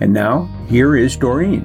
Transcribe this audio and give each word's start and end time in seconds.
And 0.00 0.12
now, 0.12 0.48
here 0.68 0.96
is 0.96 1.16
Doreen. 1.16 1.64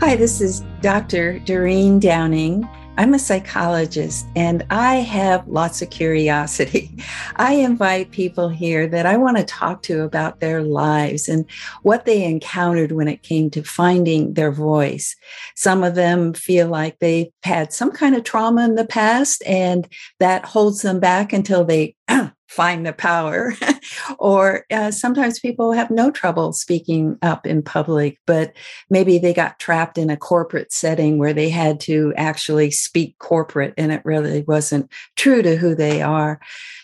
Hi, 0.00 0.16
this 0.16 0.40
is 0.40 0.60
Dr. 0.80 1.38
Doreen 1.40 1.98
Downing. 1.98 2.66
I'm 2.98 3.12
a 3.12 3.18
psychologist 3.18 4.26
and 4.34 4.64
I 4.70 4.96
have 4.96 5.46
lots 5.46 5.82
of 5.82 5.90
curiosity. 5.90 6.96
I 7.36 7.54
invite 7.54 8.10
people 8.10 8.48
here 8.48 8.86
that 8.86 9.04
I 9.04 9.18
want 9.18 9.36
to 9.36 9.44
talk 9.44 9.82
to 9.82 10.02
about 10.02 10.40
their 10.40 10.62
lives 10.62 11.28
and 11.28 11.44
what 11.82 12.06
they 12.06 12.24
encountered 12.24 12.92
when 12.92 13.08
it 13.08 13.22
came 13.22 13.50
to 13.50 13.62
finding 13.62 14.32
their 14.32 14.50
voice. 14.50 15.14
Some 15.56 15.84
of 15.84 15.94
them 15.94 16.32
feel 16.32 16.68
like 16.68 16.98
they've 17.00 17.28
had 17.42 17.72
some 17.72 17.90
kind 17.90 18.14
of 18.14 18.24
trauma 18.24 18.64
in 18.64 18.76
the 18.76 18.86
past 18.86 19.42
and 19.44 19.86
that 20.20 20.46
holds 20.46 20.80
them 20.80 20.98
back 20.98 21.34
until 21.34 21.64
they 21.64 21.95
find 22.48 22.86
the 22.86 22.92
power. 22.92 23.54
or 24.18 24.64
uh, 24.70 24.90
sometimes 24.90 25.40
people 25.40 25.72
have 25.72 25.90
no 25.90 26.10
trouble 26.10 26.52
speaking 26.52 27.18
up 27.22 27.46
in 27.46 27.62
public, 27.62 28.18
but 28.26 28.52
maybe 28.90 29.18
they 29.18 29.34
got 29.34 29.58
trapped 29.58 29.98
in 29.98 30.10
a 30.10 30.16
corporate 30.16 30.72
setting 30.72 31.18
where 31.18 31.32
they 31.32 31.50
had 31.50 31.80
to 31.80 32.12
actually 32.16 32.70
speak 32.70 33.18
corporate 33.18 33.74
and 33.76 33.92
it 33.92 34.02
really 34.04 34.42
wasn't 34.42 34.90
true 35.16 35.42
to 35.42 35.56
who 35.56 35.74
they 35.74 36.02
are. 36.02 36.40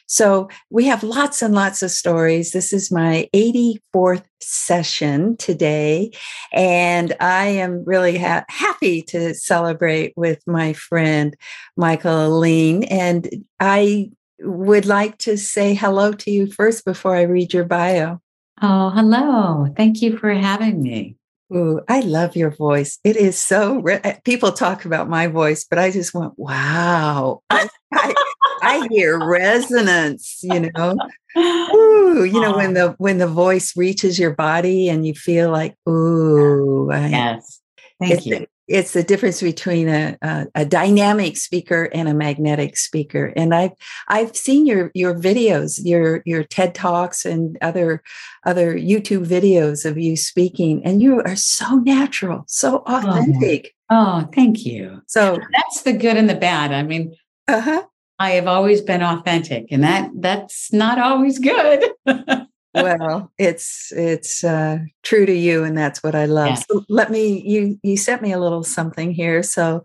So 0.06 0.50
we 0.68 0.84
have 0.86 1.02
lots 1.02 1.40
and 1.40 1.54
lots 1.54 1.82
of 1.82 1.90
stories. 1.90 2.52
This 2.52 2.74
is 2.74 2.92
my 2.92 3.30
84th 3.34 4.24
session 4.42 5.38
today, 5.38 6.10
and 6.52 7.16
I 7.18 7.46
am 7.46 7.82
really 7.86 8.18
ha- 8.18 8.44
happy 8.50 9.00
to 9.04 9.32
celebrate 9.32 10.12
with 10.14 10.42
my 10.46 10.74
friend 10.74 11.34
Michaeline. 11.78 12.86
And 12.90 13.46
I 13.58 14.10
would 14.44 14.86
like 14.86 15.18
to 15.18 15.36
say 15.36 15.74
hello 15.74 16.12
to 16.12 16.30
you 16.30 16.46
first 16.46 16.84
before 16.84 17.16
I 17.16 17.22
read 17.22 17.52
your 17.52 17.64
bio. 17.64 18.20
Oh, 18.60 18.90
hello. 18.90 19.72
Thank 19.76 20.02
you 20.02 20.16
for 20.16 20.32
having 20.32 20.82
me. 20.82 21.16
Ooh, 21.54 21.80
I 21.88 22.00
love 22.00 22.34
your 22.36 22.50
voice. 22.50 22.98
It 23.04 23.16
is 23.16 23.38
so, 23.38 23.80
re- 23.80 24.00
eh, 24.04 24.18
people 24.24 24.52
talk 24.52 24.84
about 24.84 25.08
my 25.08 25.26
voice, 25.26 25.66
but 25.68 25.78
I 25.78 25.90
just 25.90 26.14
went, 26.14 26.32
wow. 26.38 27.42
I, 27.50 27.68
I, 27.92 28.14
I 28.62 28.88
hear 28.90 29.18
resonance, 29.18 30.40
you 30.42 30.70
know. 30.74 30.96
Ooh, 31.36 32.24
you 32.24 32.40
know, 32.40 32.56
when 32.56 32.74
the 32.74 32.94
when 32.98 33.18
the 33.18 33.26
voice 33.26 33.76
reaches 33.76 34.18
your 34.18 34.34
body 34.34 34.88
and 34.88 35.06
you 35.06 35.14
feel 35.14 35.50
like, 35.50 35.74
ooh, 35.88 36.90
I, 36.90 37.08
yes. 37.08 37.60
Thank 37.98 38.26
you 38.26 38.46
it's 38.68 38.92
the 38.92 39.02
difference 39.02 39.42
between 39.42 39.88
a, 39.88 40.16
a, 40.22 40.46
a, 40.54 40.64
dynamic 40.64 41.36
speaker 41.36 41.90
and 41.92 42.08
a 42.08 42.14
magnetic 42.14 42.76
speaker. 42.76 43.32
And 43.36 43.54
I've 43.54 43.72
I've 44.08 44.36
seen 44.36 44.66
your 44.66 44.90
your 44.94 45.14
videos, 45.14 45.80
your 45.82 46.22
your 46.24 46.44
TED 46.44 46.74
talks 46.74 47.24
and 47.24 47.58
other 47.60 48.02
other 48.44 48.74
YouTube 48.74 49.26
videos 49.26 49.84
of 49.84 49.98
you 49.98 50.16
speaking, 50.16 50.82
and 50.84 51.02
you 51.02 51.20
are 51.22 51.36
so 51.36 51.76
natural, 51.76 52.44
so 52.46 52.82
oh, 52.86 52.96
authentic. 52.96 53.74
Oh, 53.90 54.22
oh 54.22 54.30
thank 54.34 54.64
you. 54.64 55.02
So 55.06 55.38
that's 55.52 55.82
the 55.82 55.92
good 55.92 56.16
and 56.16 56.30
the 56.30 56.34
bad. 56.34 56.72
I 56.72 56.82
mean, 56.82 57.14
uh-huh. 57.48 57.82
I 58.18 58.30
have 58.30 58.46
always 58.46 58.80
been 58.80 59.02
authentic, 59.02 59.66
and 59.70 59.82
that 59.82 60.10
that's 60.14 60.72
not 60.72 60.98
always 60.98 61.38
good. 61.38 61.84
well, 62.74 63.32
it's 63.38 63.92
it's 63.92 64.44
uh, 64.44 64.78
true 65.02 65.26
to 65.26 65.32
you, 65.32 65.64
and 65.64 65.76
that's 65.76 66.02
what 66.02 66.14
I 66.14 66.24
love. 66.26 66.48
Yeah. 66.48 66.54
So 66.54 66.84
let 66.88 67.10
me 67.10 67.42
you 67.46 67.78
you 67.82 67.96
sent 67.96 68.22
me 68.22 68.32
a 68.32 68.38
little 68.38 68.62
something 68.62 69.12
here. 69.12 69.42
So, 69.42 69.82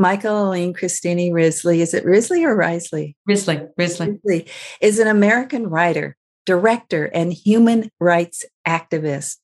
Michaeline 0.00 0.76
Christini 0.76 1.32
Risley, 1.32 1.80
is 1.80 1.94
it 1.94 2.04
Risley 2.04 2.44
or 2.44 2.56
Risley? 2.56 3.16
Risley, 3.26 3.60
Risley, 3.76 4.18
Risley 4.24 4.46
is 4.80 4.98
an 4.98 5.08
American 5.08 5.66
writer, 5.66 6.16
director, 6.48 7.04
and 7.04 7.30
human 7.30 7.90
rights 8.00 8.42
activist. 8.66 9.36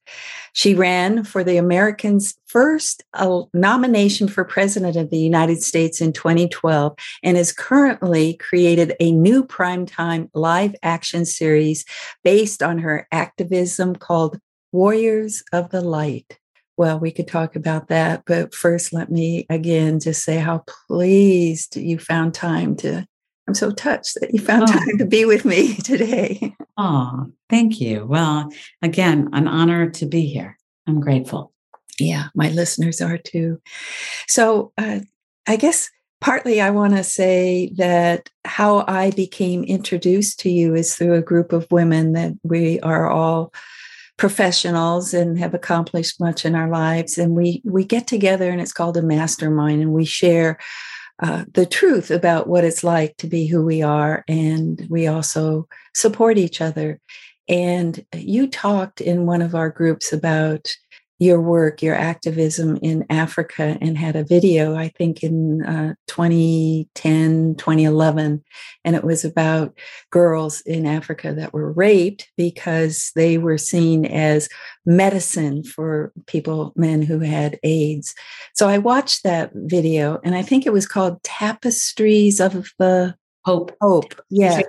She 0.54 0.75
ran 0.75 1.22
for 1.22 1.44
the 1.44 1.59
Americans' 1.59 2.34
first 2.47 3.04
uh, 3.12 3.42
nomination 3.53 4.26
for 4.26 4.42
President 4.42 4.97
of 4.97 5.10
the 5.10 5.19
United 5.19 5.62
States 5.62 6.00
in 6.00 6.15
2012 6.15 6.94
and 7.22 7.37
has 7.37 7.53
currently 7.53 8.38
created 8.38 8.94
a 9.00 9.12
new 9.12 9.44
primetime 9.44 10.31
live 10.32 10.75
action 10.82 11.26
series 11.26 11.84
based 12.22 12.62
on 12.62 12.78
her 12.78 13.06
activism 13.12 13.94
called 13.94 14.38
Warriors 14.72 15.42
of 15.53 15.69
the 15.69 15.82
Light. 15.82 16.38
Well, 16.78 16.98
we 16.98 17.12
could 17.12 17.28
talk 17.28 17.54
about 17.54 17.88
that, 17.88 18.22
but 18.25 18.54
first, 18.54 18.94
let 18.94 19.10
me 19.10 19.44
again 19.50 20.00
just 20.00 20.25
say 20.25 20.38
how 20.38 20.65
pleased 20.88 21.76
you 21.76 21.98
found 21.98 22.32
time 22.32 22.76
to 22.76 23.06
I'm 23.47 23.55
so 23.55 23.71
touched 23.71 24.19
that 24.21 24.32
you 24.32 24.41
found 24.41 24.65
oh. 24.65 24.66
time 24.66 24.99
to 24.99 25.05
be 25.05 25.25
with 25.25 25.44
me 25.44 25.75
today. 25.84 26.55
Oh, 26.77 27.27
thank 27.50 27.81
you. 27.81 28.06
Well, 28.06 28.50
again, 28.82 29.31
an 29.32 29.49
honor 29.49 29.91
to 29.91 30.06
be 30.06 30.27
here. 30.27 30.59
I'm 30.87 31.00
grateful. 31.00 31.53
Yeah, 31.99 32.28
my 32.34 32.49
listeners 32.50 33.00
are 33.00 33.19
too. 33.19 33.60
So, 34.27 34.72
uh, 34.78 35.00
I 35.47 35.56
guess 35.56 35.91
partly 36.21 36.60
I 36.60 36.71
want 36.71 36.97
to 36.97 37.04
say 37.04 37.71
that 37.77 38.31
how 38.47 38.84
I 38.88 39.10
became 39.10 39.62
introduced 39.65 40.41
to 40.41 40.50
you 40.50 40.75
is 40.75 40.94
through 40.94 41.15
a 41.15 41.22
group 41.22 41.53
of 41.53 41.71
women 41.71 42.12
that 42.12 42.33
we 42.43 42.81
are 42.81 43.10
all 43.10 43.53
professionals 44.16 45.12
and 45.12 45.38
have 45.38 45.54
accomplished 45.54 46.21
much 46.21 46.44
in 46.44 46.54
our 46.54 46.71
lives 46.71 47.19
and 47.19 47.34
we 47.34 47.60
we 47.65 47.84
get 47.84 48.06
together 48.06 48.49
and 48.49 48.60
it's 48.60 48.72
called 48.72 48.97
a 48.97 49.03
mastermind 49.03 49.83
and 49.83 49.93
we 49.93 50.04
share 50.04 50.59
uh, 51.23 51.45
the 51.53 51.67
truth 51.67 52.11
about 52.11 52.49
what 52.49 52.65
it's 52.65 52.83
like 52.83 53.17
to 53.19 53.27
be 53.27 53.47
who 53.47 53.65
we 53.65 53.83
are. 53.83 54.25
And 54.29 54.87
we 54.91 55.07
also 55.07 55.69
support 55.95 56.39
each 56.39 56.61
other. 56.61 57.01
And 57.49 58.05
you 58.15 58.49
talked 58.49 59.01
in 59.01 59.27
one 59.27 59.43
of 59.43 59.55
our 59.55 59.71
groups 59.71 60.13
about 60.13 60.75
your 61.19 61.41
work, 61.41 61.81
your 61.81 61.95
activism 61.95 62.77
in 62.83 63.07
Africa, 63.09 63.79
and 63.81 63.97
had 63.97 64.17
a 64.17 64.25
video, 64.25 64.75
I 64.75 64.89
think 64.89 65.23
in 65.23 65.63
uh, 65.63 65.95
2010, 66.09 67.55
2011. 67.57 68.45
And 68.85 68.97
it 68.97 69.05
was 69.05 69.25
about 69.25 69.79
girls 70.11 70.61
in 70.63 70.87
Africa 70.87 71.33
that 71.35 71.53
were 71.53 71.73
raped 71.73 72.31
because 72.37 73.13
they 73.15 73.39
were 73.39 73.59
seen 73.59 74.05
as 74.07 74.49
medicine 74.85 75.63
for 75.63 76.13
people, 76.27 76.73
men 76.77 77.03
who 77.03 77.21
had 77.21 77.61
AIDS. 77.63 78.15
So 78.55 78.69
I 78.69 78.79
watched 78.79 79.23
that 79.23 79.53
video, 79.55 80.21
and 80.25 80.35
I 80.35 80.43
think 80.43 80.67
it 80.67 80.73
was 80.73 80.87
called 80.87 81.23
Tapestries 81.23 82.41
of 82.41 82.71
the 82.79 83.15
Hope. 83.45 83.77
Hope. 83.81 84.15
Yeah. 84.31 84.63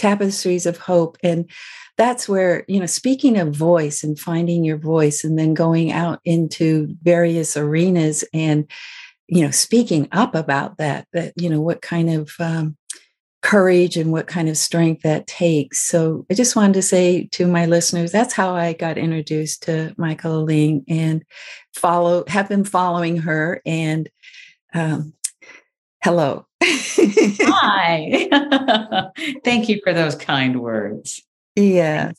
Tapestries 0.00 0.66
of 0.66 0.78
Hope. 0.78 1.18
And 1.22 1.50
that's 1.96 2.26
where, 2.28 2.64
you 2.66 2.80
know, 2.80 2.86
speaking 2.86 3.38
of 3.38 3.54
voice 3.54 4.02
and 4.02 4.18
finding 4.18 4.64
your 4.64 4.78
voice 4.78 5.22
and 5.22 5.38
then 5.38 5.52
going 5.52 5.92
out 5.92 6.20
into 6.24 6.88
various 7.02 7.56
arenas 7.56 8.24
and, 8.32 8.70
you 9.28 9.44
know, 9.44 9.50
speaking 9.50 10.08
up 10.10 10.34
about 10.34 10.78
that, 10.78 11.06
that, 11.12 11.34
you 11.36 11.50
know, 11.50 11.60
what 11.60 11.82
kind 11.82 12.08
of 12.08 12.32
um, 12.40 12.76
courage 13.42 13.98
and 13.98 14.12
what 14.12 14.26
kind 14.26 14.48
of 14.48 14.56
strength 14.56 15.02
that 15.02 15.26
takes. 15.26 15.80
So 15.80 16.24
I 16.30 16.34
just 16.34 16.56
wanted 16.56 16.74
to 16.74 16.82
say 16.82 17.28
to 17.32 17.46
my 17.46 17.66
listeners, 17.66 18.10
that's 18.10 18.32
how 18.32 18.54
I 18.54 18.72
got 18.72 18.96
introduced 18.96 19.64
to 19.64 19.94
Michaeline 19.98 20.84
and 20.88 21.22
follow, 21.74 22.24
have 22.28 22.48
been 22.48 22.64
following 22.64 23.18
her 23.18 23.60
and, 23.66 24.08
um, 24.72 25.12
hello. 26.02 26.46
Hi. 26.62 28.28
Thank 29.44 29.68
you 29.68 29.80
for 29.82 29.92
those 29.92 30.14
kind 30.14 30.60
words. 30.60 31.22
Yes. 31.56 32.14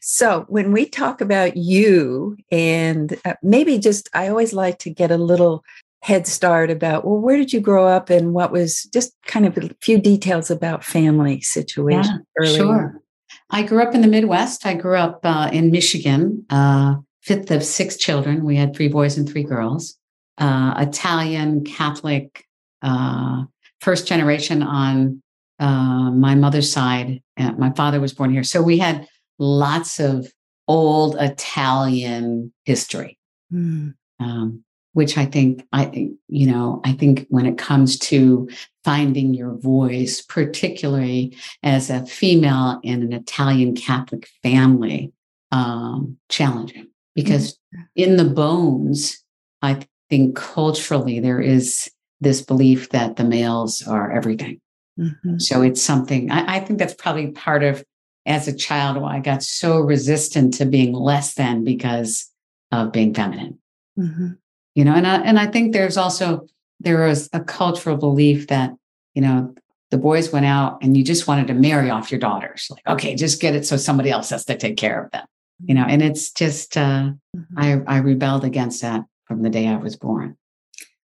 So 0.00 0.44
when 0.48 0.72
we 0.72 0.86
talk 0.86 1.20
about 1.20 1.56
you, 1.56 2.36
and 2.50 3.18
uh, 3.24 3.34
maybe 3.42 3.78
just, 3.78 4.08
I 4.14 4.28
always 4.28 4.52
like 4.52 4.78
to 4.80 4.90
get 4.90 5.10
a 5.10 5.16
little 5.16 5.64
head 6.02 6.26
start 6.26 6.70
about, 6.70 7.04
well, 7.04 7.18
where 7.18 7.36
did 7.36 7.52
you 7.52 7.60
grow 7.60 7.86
up 7.86 8.10
and 8.10 8.32
what 8.32 8.52
was 8.52 8.84
just 8.92 9.12
kind 9.26 9.46
of 9.46 9.58
a 9.58 9.70
few 9.80 9.98
details 9.98 10.50
about 10.50 10.84
family 10.84 11.40
situation? 11.40 12.24
Yeah, 12.40 12.52
sure. 12.54 13.02
I 13.50 13.62
grew 13.62 13.82
up 13.82 13.94
in 13.94 14.02
the 14.02 14.08
Midwest. 14.08 14.66
I 14.66 14.74
grew 14.74 14.96
up 14.96 15.20
uh, 15.24 15.50
in 15.52 15.70
Michigan, 15.70 16.44
uh, 16.50 16.96
fifth 17.22 17.50
of 17.50 17.64
six 17.64 17.96
children. 17.96 18.44
We 18.44 18.56
had 18.56 18.74
three 18.74 18.88
boys 18.88 19.16
and 19.16 19.28
three 19.28 19.44
girls. 19.44 19.96
Uh, 20.38 20.74
Italian, 20.78 21.64
Catholic, 21.64 22.44
uh, 22.82 23.44
first 23.80 24.06
generation 24.06 24.62
on 24.62 25.22
uh, 25.58 26.10
my 26.10 26.34
mother's 26.34 26.70
side. 26.70 27.22
my 27.38 27.72
father 27.76 28.00
was 28.00 28.12
born 28.12 28.32
here. 28.32 28.44
So 28.44 28.62
we 28.62 28.78
had 28.78 29.06
lots 29.38 30.00
of 30.00 30.30
old 30.68 31.16
Italian 31.18 32.52
history. 32.64 33.18
Mm. 33.52 33.94
Um, 34.18 34.64
which 34.96 35.18
I 35.18 35.26
think 35.26 35.62
I 35.74 36.08
you 36.28 36.46
know 36.46 36.80
I 36.82 36.92
think 36.92 37.26
when 37.28 37.44
it 37.44 37.58
comes 37.58 37.98
to 37.98 38.48
finding 38.82 39.34
your 39.34 39.54
voice, 39.54 40.22
particularly 40.22 41.36
as 41.62 41.90
a 41.90 42.06
female 42.06 42.80
in 42.82 43.02
an 43.02 43.12
Italian 43.12 43.76
Catholic 43.76 44.26
family, 44.42 45.12
um, 45.52 46.16
challenging 46.30 46.88
because 47.14 47.58
mm-hmm. 47.74 47.82
in 47.94 48.16
the 48.16 48.24
bones, 48.24 49.22
I 49.60 49.86
think 50.08 50.34
culturally 50.34 51.20
there 51.20 51.42
is 51.42 51.90
this 52.20 52.42
belief 52.42 52.90
that 52.90 53.16
the 53.16 53.24
males 53.24 53.86
are 53.86 54.12
everything. 54.12 54.60
Mm-hmm. 54.98 55.38
So 55.38 55.62
it's 55.62 55.82
something 55.82 56.30
I, 56.30 56.56
I 56.56 56.60
think 56.60 56.78
that's 56.78 56.94
probably 56.94 57.28
part 57.32 57.62
of 57.62 57.84
as 58.24 58.48
a 58.48 58.56
child 58.56 58.96
why 58.96 59.16
I 59.16 59.20
got 59.20 59.42
so 59.42 59.78
resistant 59.78 60.54
to 60.54 60.64
being 60.64 60.92
less 60.92 61.34
than 61.34 61.64
because 61.64 62.30
of 62.72 62.92
being 62.92 63.14
feminine. 63.14 63.58
Mm-hmm 63.98 64.32
you 64.76 64.84
know 64.84 64.94
and 64.94 65.06
I, 65.06 65.16
and 65.16 65.40
I 65.40 65.46
think 65.46 65.72
there's 65.72 65.96
also 65.96 66.46
there 66.78 67.08
was 67.08 67.28
a 67.32 67.40
cultural 67.40 67.96
belief 67.96 68.46
that 68.46 68.72
you 69.14 69.22
know 69.22 69.52
the 69.90 69.98
boys 69.98 70.30
went 70.30 70.46
out 70.46 70.78
and 70.82 70.96
you 70.96 71.02
just 71.02 71.26
wanted 71.26 71.48
to 71.48 71.54
marry 71.54 71.90
off 71.90 72.12
your 72.12 72.20
daughters 72.20 72.68
like 72.70 72.86
okay 72.86 73.16
just 73.16 73.40
get 73.40 73.56
it 73.56 73.66
so 73.66 73.76
somebody 73.76 74.10
else 74.10 74.30
has 74.30 74.44
to 74.44 74.56
take 74.56 74.76
care 74.76 75.04
of 75.04 75.10
them 75.10 75.26
you 75.64 75.74
know 75.74 75.84
and 75.84 76.02
it's 76.02 76.30
just 76.30 76.76
uh, 76.76 77.10
mm-hmm. 77.34 77.58
I, 77.58 77.80
I 77.86 77.98
rebelled 77.98 78.44
against 78.44 78.82
that 78.82 79.04
from 79.24 79.42
the 79.42 79.50
day 79.50 79.66
i 79.66 79.76
was 79.76 79.96
born 79.96 80.36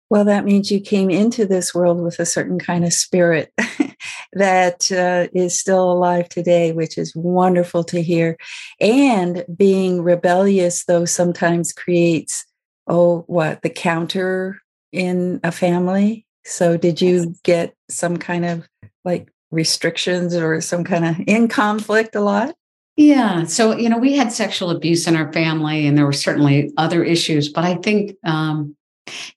well 0.10 0.26
that 0.26 0.46
means 0.46 0.72
you 0.72 0.80
came 0.80 1.10
into 1.10 1.46
this 1.46 1.74
world 1.74 2.02
with 2.02 2.20
a 2.20 2.26
certain 2.26 2.60
kind 2.60 2.84
of 2.84 2.94
spirit 2.94 3.52
that 4.34 4.92
uh, 4.92 5.28
is 5.34 5.60
still 5.60 5.92
alive 5.92 6.28
today 6.30 6.72
which 6.72 6.98
is 6.98 7.16
wonderful 7.16 7.84
to 7.84 8.02
hear 8.02 8.38
and 8.80 9.46
being 9.56 10.02
rebellious 10.02 10.86
though 10.86 11.06
sometimes 11.06 11.74
creates 11.74 12.46
oh, 12.90 13.24
what 13.28 13.62
the 13.62 13.70
counter 13.70 14.60
in 14.92 15.40
a 15.44 15.52
family? 15.52 16.26
So 16.44 16.76
did 16.76 17.00
you 17.00 17.36
get 17.44 17.76
some 17.90 18.18
kind 18.18 18.44
of 18.44 18.68
like 19.06 19.32
restrictions 19.52 20.36
or 20.36 20.60
some 20.60 20.84
kind 20.84 21.06
of 21.06 21.16
in 21.28 21.48
conflict 21.48 22.16
a 22.16 22.22
lot? 22.22 22.56
Yeah. 22.98 23.46
So, 23.46 23.78
you 23.78 23.88
know, 23.88 23.98
we 23.98 24.18
had 24.18 24.34
sexual 24.34 24.72
abuse 24.72 25.08
in 25.08 25.16
our 25.16 25.32
family 25.32 25.88
and 25.88 25.98
there 25.98 26.06
were 26.06 26.12
certainly 26.12 26.72
other 26.76 27.04
issues, 27.04 27.48
but 27.48 27.64
I 27.64 27.76
think, 27.76 28.16
um, 28.26 28.76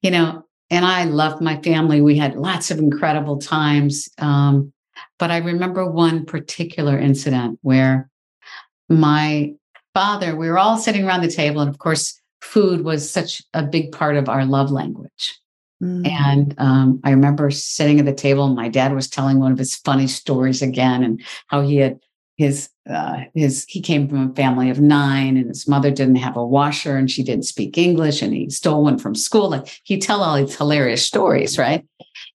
you 0.01 0.11
know, 0.11 0.45
and 0.73 0.87
I 0.87 1.05
loved 1.05 1.43
my 1.43 1.61
family. 1.61 2.01
We 2.01 2.17
had 2.17 2.35
lots 2.35 2.71
of 2.71 2.79
incredible 2.79 3.39
times. 3.39 4.09
Um, 4.17 4.73
but 5.19 5.31
I 5.31 5.37
remember 5.37 5.89
one 5.89 6.25
particular 6.25 6.99
incident 6.99 7.59
where 7.61 8.11
my 8.89 9.53
father, 9.95 10.35
we 10.35 10.49
were 10.49 10.59
all 10.59 10.79
sitting 10.79 11.05
around 11.05 11.21
the 11.21 11.31
table. 11.31 11.61
And 11.61 11.69
of 11.69 11.79
course, 11.79 12.19
food 12.41 12.85
was 12.85 13.09
such 13.09 13.43
a 13.53 13.63
big 13.63 13.93
part 13.93 14.17
of 14.17 14.31
our 14.31 14.47
love 14.47 14.71
language. 14.71 15.39
Mm-hmm. 15.83 16.07
And 16.07 16.55
um, 16.57 17.01
I 17.05 17.11
remember 17.11 17.51
sitting 17.51 18.01
at 18.01 18.07
the 18.07 18.15
table, 18.15 18.47
and 18.47 18.57
my 18.57 18.69
dad 18.69 18.95
was 18.95 19.09
telling 19.09 19.39
one 19.39 19.53
of 19.53 19.59
his 19.59 19.77
funny 19.77 20.07
stories 20.07 20.63
again, 20.63 21.03
and 21.03 21.21
how 21.49 21.61
he 21.61 21.77
had 21.77 21.99
his 22.37 22.71
uh, 22.91 23.25
his 23.35 23.65
he 23.69 23.81
came 23.81 24.09
from 24.09 24.31
a 24.31 24.35
family 24.35 24.71
of 24.71 24.81
nine, 24.81 25.37
and 25.37 25.49
his 25.49 25.69
mother 25.69 25.91
didn't 25.91 26.17
have 26.17 26.37
a 26.37 26.45
washer, 26.45 26.97
and 26.97 27.11
she 27.11 27.23
didn't 27.23 27.45
speak 27.45 27.79
English, 27.79 28.23
and 28.23 28.35
he 28.35 28.51
stole 28.51 28.83
one 28.83 28.99
from 28.99 29.15
school. 29.15 29.51
Like 29.51 29.81
he 29.85 29.99
tell 29.99 30.23
all 30.23 30.37
these 30.37 30.57
hilarious 30.57 31.05
stories, 31.05 31.59
right? 31.59 31.87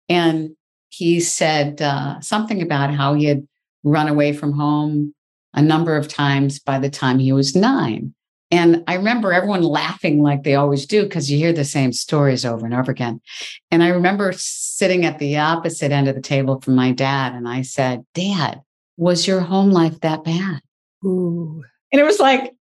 And 0.08 0.50
he 0.88 1.20
said 1.20 1.80
uh, 1.80 2.20
something 2.20 2.62
about 2.62 2.92
how 2.92 3.14
he 3.14 3.24
had 3.24 3.46
run 3.82 4.08
away 4.08 4.32
from 4.32 4.52
home 4.52 5.14
a 5.54 5.62
number 5.62 5.96
of 5.96 6.08
times 6.08 6.58
by 6.58 6.78
the 6.78 6.90
time 6.90 7.18
he 7.18 7.32
was 7.32 7.54
nine. 7.54 8.14
And 8.50 8.84
I 8.86 8.94
remember 8.94 9.32
everyone 9.32 9.62
laughing 9.62 10.22
like 10.22 10.42
they 10.42 10.54
always 10.54 10.86
do 10.86 11.04
because 11.04 11.30
you 11.30 11.38
hear 11.38 11.52
the 11.52 11.64
same 11.64 11.92
stories 11.92 12.44
over 12.44 12.64
and 12.64 12.74
over 12.74 12.92
again. 12.92 13.20
And 13.70 13.82
I 13.82 13.88
remember 13.88 14.32
sitting 14.36 15.04
at 15.04 15.18
the 15.18 15.38
opposite 15.38 15.90
end 15.90 16.08
of 16.08 16.14
the 16.14 16.20
table 16.20 16.60
from 16.60 16.74
my 16.74 16.92
dad, 16.92 17.34
and 17.34 17.48
I 17.48 17.62
said, 17.62 18.04
Dad, 18.14 18.60
was 18.96 19.26
your 19.26 19.40
home 19.40 19.70
life 19.70 20.00
that 20.00 20.24
bad? 20.24 20.60
Ooh. 21.04 21.62
And 21.92 22.00
it 22.00 22.04
was 22.04 22.18
like, 22.18 22.52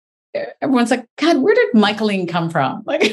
everyone's 0.62 0.92
like, 0.92 1.08
God, 1.18 1.38
where 1.38 1.56
did 1.56 1.74
Michaeline 1.74 2.28
come 2.28 2.50
from? 2.50 2.84
Like, 2.88 3.12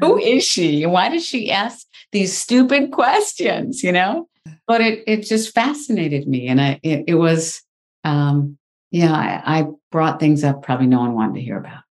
who 0.00 0.18
is 0.18 0.44
she? 0.44 0.84
Why 0.86 1.08
does 1.08 1.24
she 1.24 1.50
ask 1.50 1.86
these 2.10 2.36
stupid 2.36 2.90
questions? 2.90 3.82
You 3.82 3.92
know? 3.92 4.28
But 4.66 4.80
it 4.80 5.04
it 5.06 5.22
just 5.22 5.54
fascinated 5.54 6.26
me. 6.26 6.48
And 6.48 6.60
I 6.60 6.80
it, 6.82 7.04
it 7.08 7.14
was 7.14 7.62
um 8.04 8.58
yeah, 8.90 9.12
I, 9.12 9.60
I 9.60 9.66
brought 9.90 10.20
things 10.20 10.44
up 10.44 10.62
probably 10.62 10.86
no 10.86 11.00
one 11.00 11.14
wanted 11.14 11.34
to 11.36 11.40
hear 11.40 11.58
about. 11.58 11.82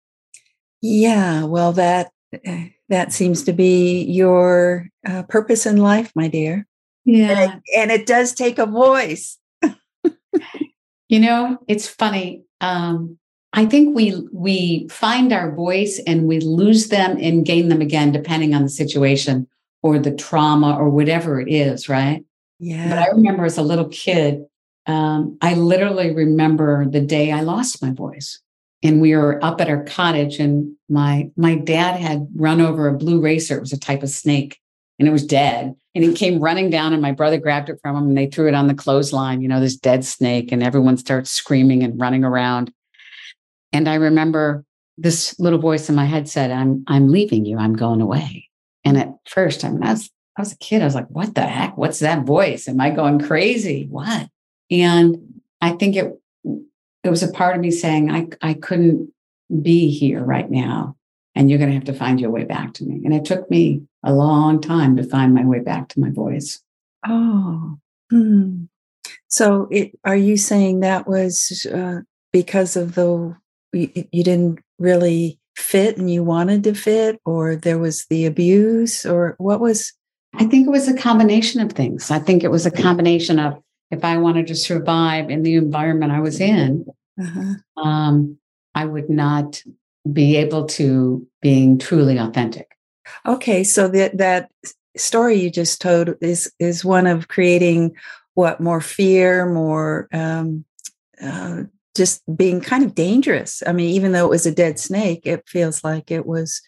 Yeah, 0.81 1.45
well, 1.45 1.73
that 1.73 2.11
eh, 2.43 2.69
that 2.89 3.13
seems 3.13 3.43
to 3.43 3.53
be 3.53 4.03
your 4.03 4.87
uh, 5.07 5.23
purpose 5.23 5.65
in 5.65 5.77
life, 5.77 6.11
my 6.15 6.27
dear. 6.27 6.67
Yeah, 7.05 7.29
and 7.29 7.53
it, 7.53 7.61
and 7.77 7.91
it 7.91 8.05
does 8.05 8.33
take 8.33 8.59
a 8.59 8.65
voice. 8.65 9.37
You 11.09 11.19
know, 11.19 11.57
it's 11.67 11.87
funny. 11.87 12.43
Um, 12.61 13.17
I 13.53 13.65
think 13.65 13.95
we 13.95 14.15
we 14.31 14.87
find 14.89 15.33
our 15.33 15.53
voice 15.53 15.99
and 16.07 16.27
we 16.27 16.39
lose 16.39 16.87
them 16.87 17.17
and 17.19 17.45
gain 17.45 17.69
them 17.69 17.81
again, 17.81 18.11
depending 18.11 18.53
on 18.53 18.63
the 18.63 18.69
situation 18.69 19.47
or 19.83 19.99
the 19.99 20.15
trauma 20.15 20.77
or 20.77 20.89
whatever 20.89 21.41
it 21.41 21.51
is, 21.51 21.89
right? 21.89 22.23
Yeah. 22.59 22.89
But 22.89 22.99
I 22.99 23.07
remember 23.07 23.45
as 23.45 23.57
a 23.57 23.63
little 23.63 23.89
kid, 23.89 24.45
um, 24.85 25.37
I 25.41 25.55
literally 25.55 26.13
remember 26.13 26.85
the 26.85 27.01
day 27.01 27.31
I 27.31 27.41
lost 27.41 27.81
my 27.81 27.91
voice 27.91 28.39
and 28.83 29.01
we 29.01 29.15
were 29.15 29.43
up 29.43 29.61
at 29.61 29.69
our 29.69 29.83
cottage 29.83 30.39
and 30.39 30.75
my 30.89 31.29
my 31.35 31.55
dad 31.55 31.99
had 31.99 32.27
run 32.35 32.61
over 32.61 32.87
a 32.87 32.97
blue 32.97 33.21
racer 33.21 33.57
it 33.57 33.61
was 33.61 33.73
a 33.73 33.79
type 33.79 34.03
of 34.03 34.09
snake 34.09 34.59
and 34.97 35.07
it 35.07 35.11
was 35.11 35.25
dead 35.25 35.75
and 35.93 36.03
he 36.03 36.13
came 36.13 36.39
running 36.39 36.69
down 36.69 36.93
and 36.93 37.01
my 37.01 37.11
brother 37.11 37.37
grabbed 37.37 37.69
it 37.69 37.79
from 37.81 37.95
him 37.95 38.03
and 38.09 38.17
they 38.17 38.27
threw 38.27 38.47
it 38.47 38.53
on 38.53 38.67
the 38.67 38.73
clothesline 38.73 39.41
you 39.41 39.47
know 39.47 39.59
this 39.59 39.75
dead 39.75 40.05
snake 40.05 40.51
and 40.51 40.63
everyone 40.63 40.97
starts 40.97 41.31
screaming 41.31 41.83
and 41.83 41.99
running 41.99 42.23
around. 42.23 42.73
And 43.73 43.87
i 43.87 43.95
remember 43.95 44.65
this 44.97 45.37
little 45.39 45.59
voice 45.59 45.89
in 45.89 45.95
my 45.95 46.05
head 46.05 46.27
said 46.29 46.51
i'm 46.51 46.83
i'm 46.87 47.09
leaving 47.09 47.45
you. 47.45 47.57
I'm 47.57 47.75
going 47.75 48.01
away. 48.01 48.49
And 48.83 48.97
at 48.97 49.13
first 49.27 49.63
i 49.63 49.69
mean 49.69 49.83
i 49.83 49.91
was 49.91 50.09
i 50.37 50.41
was 50.41 50.53
a 50.53 50.57
kid. 50.57 50.81
I 50.81 50.85
was 50.85 50.95
like 50.95 51.09
what 51.09 51.35
the 51.35 51.43
heck? 51.43 51.77
What's 51.77 51.99
that 51.99 52.25
voice? 52.25 52.67
Am 52.67 52.79
i 52.79 52.89
going 52.89 53.19
crazy? 53.19 53.87
What? 53.89 54.29
And 54.69 55.17
i 55.61 55.71
think 55.71 55.95
it 55.95 56.17
it 57.03 57.09
was 57.09 57.23
a 57.23 57.31
part 57.31 57.55
of 57.55 57.61
me 57.61 57.71
saying 57.71 58.11
I 58.11 58.27
I 58.41 58.53
couldn't 58.53 59.11
be 59.61 59.89
here 59.89 60.23
right 60.23 60.49
now 60.49 60.95
and 61.35 61.49
you're 61.49 61.59
going 61.59 61.69
to 61.69 61.75
have 61.75 61.85
to 61.85 61.93
find 61.93 62.19
your 62.19 62.29
way 62.29 62.43
back 62.43 62.73
to 62.75 62.85
me. 62.85 63.01
And 63.03 63.13
it 63.13 63.25
took 63.25 63.49
me 63.49 63.83
a 64.03 64.13
long 64.13 64.59
time 64.61 64.95
to 64.97 65.03
find 65.03 65.33
my 65.33 65.45
way 65.45 65.59
back 65.59 65.89
to 65.89 65.99
my 65.99 66.09
voice. 66.09 66.61
Oh. 67.07 67.77
Hmm. 68.09 68.65
So 69.27 69.67
it, 69.71 69.97
are 70.03 70.15
you 70.15 70.37
saying 70.37 70.81
that 70.81 71.07
was 71.07 71.65
uh, 71.73 72.01
because 72.33 72.75
of 72.75 72.95
the 72.95 73.35
you, 73.73 73.89
you 74.11 74.23
didn't 74.23 74.59
really 74.79 75.39
fit 75.55 75.97
and 75.97 76.11
you 76.11 76.23
wanted 76.23 76.63
to 76.63 76.73
fit 76.73 77.19
or 77.25 77.55
there 77.55 77.79
was 77.79 78.05
the 78.07 78.25
abuse 78.25 79.05
or 79.05 79.35
what 79.37 79.59
was 79.59 79.93
I 80.33 80.45
think 80.45 80.67
it 80.67 80.71
was 80.71 80.87
a 80.87 80.95
combination 80.95 81.61
of 81.61 81.73
things. 81.73 82.09
I 82.09 82.19
think 82.19 82.43
it 82.43 82.51
was 82.51 82.65
a 82.65 82.71
combination 82.71 83.37
of 83.37 83.61
if 83.91 84.05
I 84.05 84.17
wanted 84.17 84.47
to 84.47 84.55
survive 84.55 85.29
in 85.29 85.43
the 85.43 85.55
environment 85.55 86.13
I 86.13 86.21
was 86.21 86.39
in, 86.39 86.85
uh-huh. 87.21 87.81
um, 87.81 88.37
I 88.73 88.85
would 88.85 89.09
not 89.09 89.61
be 90.11 90.37
able 90.37 90.65
to 90.67 91.27
being 91.41 91.77
truly 91.77 92.17
authentic. 92.17 92.69
Okay, 93.25 93.63
so 93.63 93.87
that 93.89 94.17
that 94.17 94.51
story 94.97 95.35
you 95.35 95.49
just 95.49 95.81
told 95.81 96.15
is 96.21 96.51
is 96.59 96.85
one 96.85 97.07
of 97.07 97.27
creating 97.27 97.95
what 98.33 98.59
more 98.59 98.81
fear, 98.81 99.45
more 99.45 100.07
um, 100.13 100.65
uh, 101.21 101.63
just 101.95 102.23
being 102.35 102.61
kind 102.61 102.83
of 102.83 102.95
dangerous. 102.95 103.61
I 103.67 103.73
mean, 103.73 103.89
even 103.89 104.11
though 104.11 104.25
it 104.25 104.29
was 104.29 104.45
a 104.45 104.55
dead 104.55 104.79
snake, 104.79 105.21
it 105.25 105.47
feels 105.47 105.83
like 105.83 106.11
it 106.11 106.25
was 106.25 106.61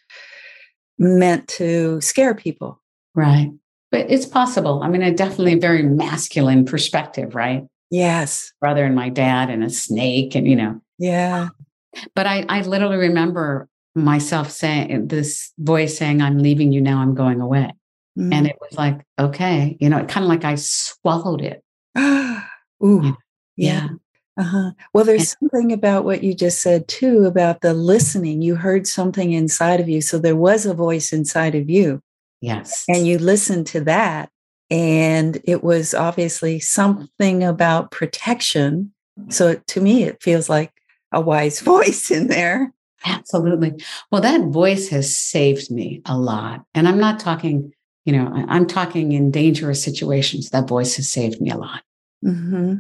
meant 0.98 1.48
to 1.48 2.00
scare 2.02 2.36
people. 2.36 2.82
Right 3.16 3.52
but 3.94 4.10
it's 4.10 4.26
possible. 4.26 4.82
I 4.82 4.90
mean, 4.90 5.04
a 5.04 5.14
definitely 5.14 5.60
very 5.60 5.84
masculine 5.84 6.66
perspective, 6.66 7.36
right? 7.36 7.64
Yes. 7.92 8.52
Brother 8.60 8.86
and 8.86 8.96
my 8.96 9.10
dad 9.10 9.52
and 9.52 9.64
a 9.64 9.70
snake 9.70 10.34
and, 10.34 10.48
you 10.48 10.56
know. 10.56 10.82
Yeah. 10.98 11.50
But 12.16 12.26
I, 12.26 12.44
I 12.50 12.62
literally 12.62 12.98
remember 12.98 13.70
myself 13.96 14.52
saying 14.52 15.08
this 15.08 15.52
voice 15.58 15.98
saying, 15.98 16.22
I'm 16.22 16.40
leaving 16.40 16.72
you 16.72 16.82
now, 16.82 17.00
I'm 17.00 17.16
going 17.16 17.42
away. 17.42 17.72
Mm. 18.18 18.34
And 18.34 18.48
it 18.48 18.58
was 18.60 18.78
like, 18.78 19.02
okay, 19.20 19.78
you 19.80 19.90
know, 19.90 19.98
it 19.98 20.10
kind 20.10 20.24
of 20.24 20.30
like 20.30 20.46
I 20.46 20.56
swallowed 20.56 21.42
it. 21.42 21.64
Ooh. 22.84 23.16
Yeah. 23.56 23.90
Uh-huh. 24.40 24.72
Well, 24.94 25.06
there's 25.06 25.36
and, 25.40 25.52
something 25.52 25.72
about 25.72 26.06
what 26.06 26.24
you 26.24 26.34
just 26.34 26.62
said 26.62 26.88
too 26.88 27.26
about 27.26 27.62
the 27.62 27.74
listening. 27.74 28.42
You 28.42 28.56
heard 28.56 28.88
something 28.88 29.32
inside 29.32 29.80
of 29.80 29.88
you. 29.88 30.02
So 30.02 30.18
there 30.18 30.36
was 30.36 30.66
a 30.66 30.74
voice 30.74 31.14
inside 31.14 31.54
of 31.54 31.70
you 31.70 32.02
Yes. 32.44 32.84
And 32.90 33.08
you 33.08 33.20
listened 33.20 33.68
to 33.68 33.80
that. 33.86 34.30
And 34.70 35.40
it 35.46 35.64
was 35.64 35.94
obviously 35.94 36.60
something 36.60 37.42
about 37.42 37.92
protection. 37.92 38.92
So 39.30 39.62
to 39.68 39.80
me, 39.80 40.04
it 40.04 40.22
feels 40.22 40.50
like 40.50 40.74
a 41.14 41.22
wise 41.22 41.60
voice 41.62 42.12
in 42.12 42.28
there. 42.28 42.74
Absolutely. 43.06 43.74
Well, 44.12 44.22
that 44.22 44.42
voice 44.48 44.90
has 44.90 45.16
saved 45.16 45.70
me 45.70 46.02
a 46.06 46.18
lot. 46.18 46.64
And 46.74 46.88
I'm 46.88 47.00
not 47.00 47.20
talking, 47.20 47.74
you 48.06 48.14
know, 48.14 48.46
I'm 48.48 48.66
talking 48.66 49.12
in 49.12 49.32
dangerous 49.32 49.84
situations. 49.84 50.50
That 50.50 50.68
voice 50.68 50.96
has 50.96 51.10
saved 51.10 51.42
me 51.42 51.52
a 51.52 51.58
lot. 51.58 51.84
Mm-hmm. 52.24 52.76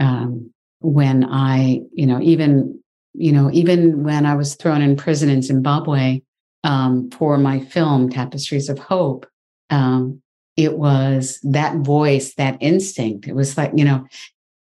Um, 0.00 0.52
when 0.80 1.24
I, 1.24 1.80
you 1.92 2.06
know, 2.06 2.20
even, 2.20 2.80
you 3.14 3.32
know, 3.32 3.50
even 3.52 4.04
when 4.04 4.26
I 4.26 4.34
was 4.34 4.54
thrown 4.54 4.82
in 4.82 4.96
prison 4.96 5.28
in 5.28 5.42
Zimbabwe 5.42 6.22
um, 6.64 7.10
for 7.10 7.38
my 7.38 7.60
film, 7.60 8.10
Tapestries 8.10 8.68
of 8.68 8.78
Hope, 8.78 9.26
um, 9.70 10.22
it 10.56 10.76
was 10.76 11.38
that 11.44 11.76
voice, 11.76 12.34
that 12.34 12.56
instinct. 12.60 13.28
It 13.28 13.34
was 13.34 13.56
like, 13.56 13.72
you 13.76 13.84
know, 13.84 14.06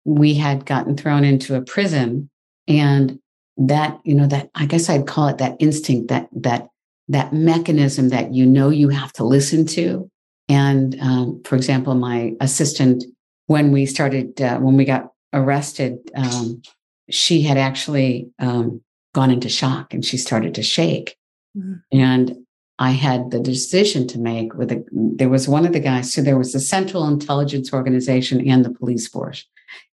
we 0.05 0.33
had 0.33 0.65
gotten 0.65 0.95
thrown 0.95 1.23
into 1.23 1.55
a 1.55 1.61
prison 1.61 2.29
and 2.67 3.19
that 3.67 3.99
you 4.03 4.15
know 4.15 4.27
that 4.27 4.49
i 4.55 4.65
guess 4.65 4.89
i'd 4.89 5.07
call 5.07 5.27
it 5.27 5.37
that 5.37 5.55
instinct 5.59 6.07
that 6.07 6.27
that 6.31 6.71
that 7.11 7.33
mechanism 7.33 8.09
that 8.09 8.33
you 8.33 8.45
know 8.45 8.69
you 8.69 8.87
have 8.87 9.11
to 9.11 9.23
listen 9.25 9.65
to. 9.65 10.09
And 10.47 10.99
um, 11.01 11.41
for 11.43 11.55
example 11.55 11.93
my 11.95 12.33
assistant 12.39 13.03
when 13.47 13.71
we 13.71 13.85
started 13.85 14.41
uh, 14.41 14.59
when 14.59 14.77
we 14.77 14.85
got 14.85 15.11
arrested 15.33 15.97
um, 16.15 16.61
she 17.09 17.41
had 17.41 17.57
actually 17.57 18.29
um, 18.39 18.81
gone 19.13 19.31
into 19.31 19.49
shock 19.49 19.93
and 19.93 20.05
she 20.05 20.17
started 20.17 20.55
to 20.55 20.63
shake. 20.63 21.17
Mm-hmm. 21.57 21.73
and 21.91 22.37
i 22.79 22.91
had 22.91 23.31
the 23.31 23.39
decision 23.41 24.07
to 24.07 24.17
make 24.17 24.53
with 24.53 24.71
a, 24.71 24.81
there 24.93 25.27
was 25.27 25.49
one 25.49 25.65
of 25.65 25.73
the 25.73 25.81
guys 25.81 26.13
so 26.13 26.21
there 26.21 26.37
was 26.37 26.53
the 26.53 26.61
central 26.61 27.05
intelligence 27.05 27.73
organization 27.73 28.47
and 28.49 28.63
the 28.63 28.69
police 28.69 29.09
force. 29.09 29.45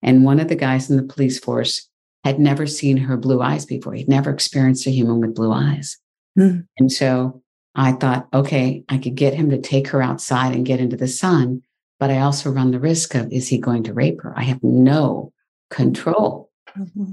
And 0.03 0.25
one 0.25 0.39
of 0.39 0.47
the 0.47 0.55
guys 0.55 0.89
in 0.89 0.97
the 0.97 1.13
police 1.15 1.39
force 1.41 1.89
had 2.25 2.39
never 2.39 2.67
seen 2.67 2.97
her 2.97 3.17
blue 3.17 3.41
eyes 3.41 3.65
before. 3.65 3.95
He'd 3.95 4.09
never 4.09 4.31
experienced 4.31 4.87
a 4.87 4.91
human 4.91 5.21
with 5.21 5.35
blue 5.35 5.53
eyes. 5.53 5.99
Mm. 6.39 6.67
And 6.79 6.93
so 6.93 7.43
I 7.75 7.93
thought, 7.93 8.29
okay, 8.35 8.85
I 8.89 8.99
could 8.99 9.15
get 9.15 9.35
him 9.35 9.51
to 9.51 9.61
take 9.61 9.89
her 9.89 10.03
outside 10.03 10.55
and 10.55 10.67
get 10.67 10.81
into 10.81 10.97
the 10.97 11.09
sun, 11.09 11.63
but 12.01 12.11
I 12.11 12.21
also 12.21 12.51
run 12.51 12.71
the 12.71 12.81
risk 12.81 13.15
of 13.15 13.33
is 13.33 13.49
he 13.49 13.59
going 13.59 13.85
to 13.85 13.95
rape 13.95 14.21
her? 14.23 14.33
I 14.37 14.43
have 14.43 14.63
no 14.63 15.33
control. 15.71 16.51
Mm-hmm. 16.77 17.13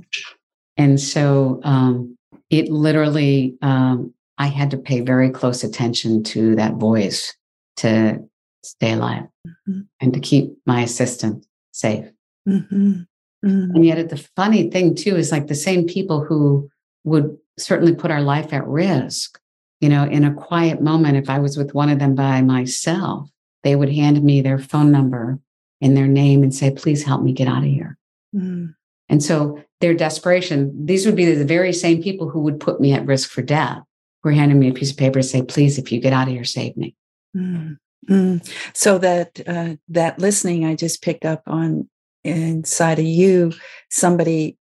And 0.78 1.00
so 1.00 1.62
um, 1.64 2.18
it 2.50 2.70
literally, 2.70 3.58
um, 3.62 4.14
I 4.38 4.48
had 4.48 4.72
to 4.72 4.78
pay 4.78 5.02
very 5.02 5.30
close 5.30 5.64
attention 5.64 6.24
to 6.24 6.56
that 6.56 6.74
voice 6.74 7.36
to 7.78 8.20
stay 8.64 8.94
alive 8.94 9.28
mm-hmm. 9.48 9.82
and 10.02 10.14
to 10.14 10.20
keep 10.20 10.52
my 10.66 10.82
assistant 10.82 11.46
safe. 11.72 12.06
Mm-hmm. 12.48 13.04
Mm-hmm. 13.46 13.76
And 13.76 13.86
yet, 13.86 14.10
the 14.10 14.18
funny 14.36 14.70
thing 14.70 14.96
too 14.96 15.16
is 15.16 15.32
like 15.32 15.48
the 15.48 15.56
same 15.56 15.86
people 15.86 16.24
who 16.24 16.70
would 17.04 17.38
certainly 17.58 17.94
put 17.94 18.12
our 18.12 18.22
life 18.22 18.52
at 18.54 18.68
risk, 18.68 19.40
you 19.80 19.90
know, 19.90 20.04
in 20.04 20.24
a 20.24 20.34
quiet 20.34 20.82
moment, 20.82 21.18
if 21.18 21.30
I 21.30 21.40
was 21.40 21.58
with 21.58 21.74
one 21.74 21.90
of 21.90 22.00
them 22.00 22.16
by 22.16 22.42
myself, 22.42 23.30
they 23.64 23.76
would 23.76 23.92
hand 23.92 24.24
me 24.24 24.42
their 24.42 24.60
phone 24.60 24.92
number 24.92 25.40
and 25.82 25.96
their 25.96 26.08
name 26.08 26.44
and 26.44 26.54
say, 26.54 26.72
please 26.72 27.04
help 27.04 27.22
me 27.22 27.34
get 27.34 27.48
out 27.48 27.64
of 27.64 27.70
here. 27.70 27.98
Mm-hmm. 28.36 28.72
And 29.10 29.24
so 29.24 29.62
their 29.82 29.94
desperation, 29.94 30.86
these 30.86 31.06
would 31.06 31.16
be 31.16 31.32
the 31.32 31.46
very 31.46 31.74
same 31.74 32.02
people 32.02 32.30
who 32.30 32.40
would 32.42 32.60
put 32.60 32.82
me 32.82 32.94
at 32.94 33.06
risk 33.06 33.30
for 33.30 33.42
death, 33.42 33.84
were 34.24 34.32
handing 34.32 34.60
me 34.60 34.70
a 34.70 34.74
piece 34.74 34.92
of 34.92 34.98
paper 34.98 35.20
to 35.20 35.24
say, 35.24 35.44
please, 35.44 35.78
if 35.78 35.92
you 35.92 36.00
get 36.00 36.14
out 36.14 36.28
of 36.28 36.34
here, 36.34 36.44
save 36.44 36.76
me. 36.76 36.96
Mm-hmm. 37.36 38.38
So 38.74 38.98
that 39.00 39.40
uh, 39.46 39.76
that 39.90 40.20
listening, 40.20 40.66
I 40.66 40.76
just 40.76 41.02
picked 41.02 41.26
up 41.26 41.44
on 41.46 41.90
inside 42.26 43.00
of 43.00 43.06
you, 43.06 43.54
somebody 43.90 44.58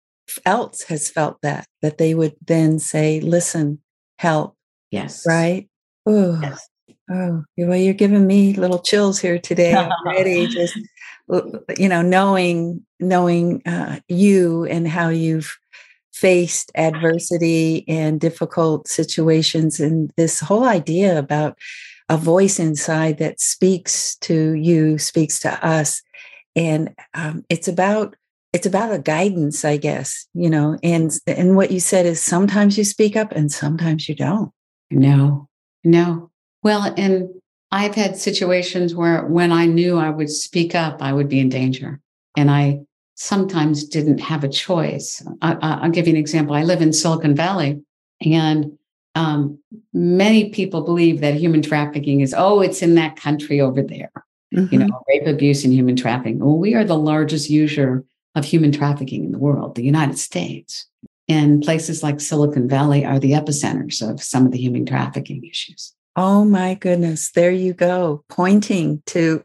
else 0.44 0.82
has 0.82 1.08
felt 1.08 1.40
that, 1.42 1.66
that 1.82 1.98
they 1.98 2.14
would 2.14 2.36
then 2.46 2.78
say, 2.78 3.20
listen, 3.20 3.80
help. 4.18 4.56
Yes. 4.90 5.24
Right? 5.26 5.68
Oh, 6.06 6.38
yes. 6.40 6.68
oh, 7.10 7.44
well, 7.56 7.76
you're 7.76 7.94
giving 7.94 8.26
me 8.26 8.54
little 8.54 8.78
chills 8.78 9.18
here 9.18 9.38
today 9.38 9.74
already. 9.74 10.46
just, 10.48 10.78
you 11.76 11.88
know, 11.88 12.02
knowing, 12.02 12.84
knowing 13.00 13.62
uh, 13.66 14.00
you 14.08 14.64
and 14.64 14.88
how 14.88 15.08
you've 15.08 15.58
faced 16.12 16.72
adversity 16.74 17.84
and 17.86 18.20
difficult 18.20 18.88
situations 18.88 19.78
and 19.78 20.10
this 20.16 20.40
whole 20.40 20.64
idea 20.64 21.16
about 21.18 21.56
a 22.08 22.16
voice 22.16 22.58
inside 22.58 23.18
that 23.18 23.40
speaks 23.40 24.16
to 24.16 24.52
you, 24.52 24.98
speaks 24.98 25.38
to 25.40 25.64
us 25.64 26.02
and 26.58 26.94
um, 27.14 27.44
it's 27.48 27.68
about 27.68 28.16
it's 28.52 28.66
about 28.66 28.92
a 28.92 28.98
guidance 28.98 29.64
i 29.64 29.76
guess 29.76 30.26
you 30.34 30.50
know 30.50 30.78
and 30.82 31.18
and 31.26 31.56
what 31.56 31.70
you 31.70 31.80
said 31.80 32.04
is 32.04 32.22
sometimes 32.22 32.76
you 32.76 32.84
speak 32.84 33.16
up 33.16 33.32
and 33.32 33.52
sometimes 33.52 34.08
you 34.08 34.14
don't. 34.14 34.50
No 34.90 35.48
no. 35.84 36.30
Well 36.62 36.92
and 36.96 37.28
i've 37.70 37.94
had 37.94 38.16
situations 38.16 38.94
where 38.94 39.24
when 39.26 39.52
i 39.52 39.66
knew 39.66 39.98
i 39.98 40.08
would 40.08 40.30
speak 40.30 40.74
up 40.74 41.02
i 41.02 41.12
would 41.12 41.28
be 41.28 41.38
in 41.38 41.50
danger 41.50 42.00
and 42.36 42.50
i 42.50 42.80
sometimes 43.14 43.84
didn't 43.84 44.18
have 44.18 44.44
a 44.44 44.48
choice. 44.48 45.26
I, 45.42 45.80
will 45.82 45.90
give 45.90 46.06
you 46.06 46.14
an 46.14 46.20
example. 46.20 46.54
I 46.54 46.62
live 46.62 46.80
in 46.80 46.92
silicon 46.92 47.34
valley 47.34 47.82
and 48.24 48.78
um, 49.16 49.58
many 49.92 50.50
people 50.50 50.82
believe 50.82 51.20
that 51.20 51.34
human 51.34 51.62
trafficking 51.62 52.20
is 52.20 52.34
oh 52.36 52.60
it's 52.60 52.82
in 52.82 52.94
that 52.94 53.16
country 53.16 53.60
over 53.60 53.82
there 53.82 54.12
mm-hmm. 54.54 54.72
you 54.72 54.78
know, 54.80 55.02
rape, 55.08 55.26
abuse, 55.26 55.64
and 55.64 55.72
human 55.72 55.96
trafficking. 55.96 56.38
Well, 56.38 56.58
we 56.58 56.74
are 56.74 56.84
the 56.84 56.98
largest 56.98 57.50
user 57.50 58.04
of 58.34 58.44
human 58.44 58.72
trafficking 58.72 59.24
in 59.24 59.32
the 59.32 59.38
world, 59.38 59.74
the 59.74 59.84
United 59.84 60.18
States. 60.18 60.86
And 61.28 61.62
places 61.62 62.02
like 62.02 62.20
Silicon 62.20 62.68
Valley 62.68 63.04
are 63.04 63.18
the 63.18 63.32
epicenters 63.32 64.08
of 64.08 64.22
some 64.22 64.46
of 64.46 64.52
the 64.52 64.58
human 64.58 64.86
trafficking 64.86 65.44
issues. 65.44 65.94
Oh 66.16 66.44
my 66.44 66.74
goodness. 66.74 67.30
There 67.30 67.50
you 67.50 67.74
go, 67.74 68.24
pointing 68.28 69.02
to 69.06 69.42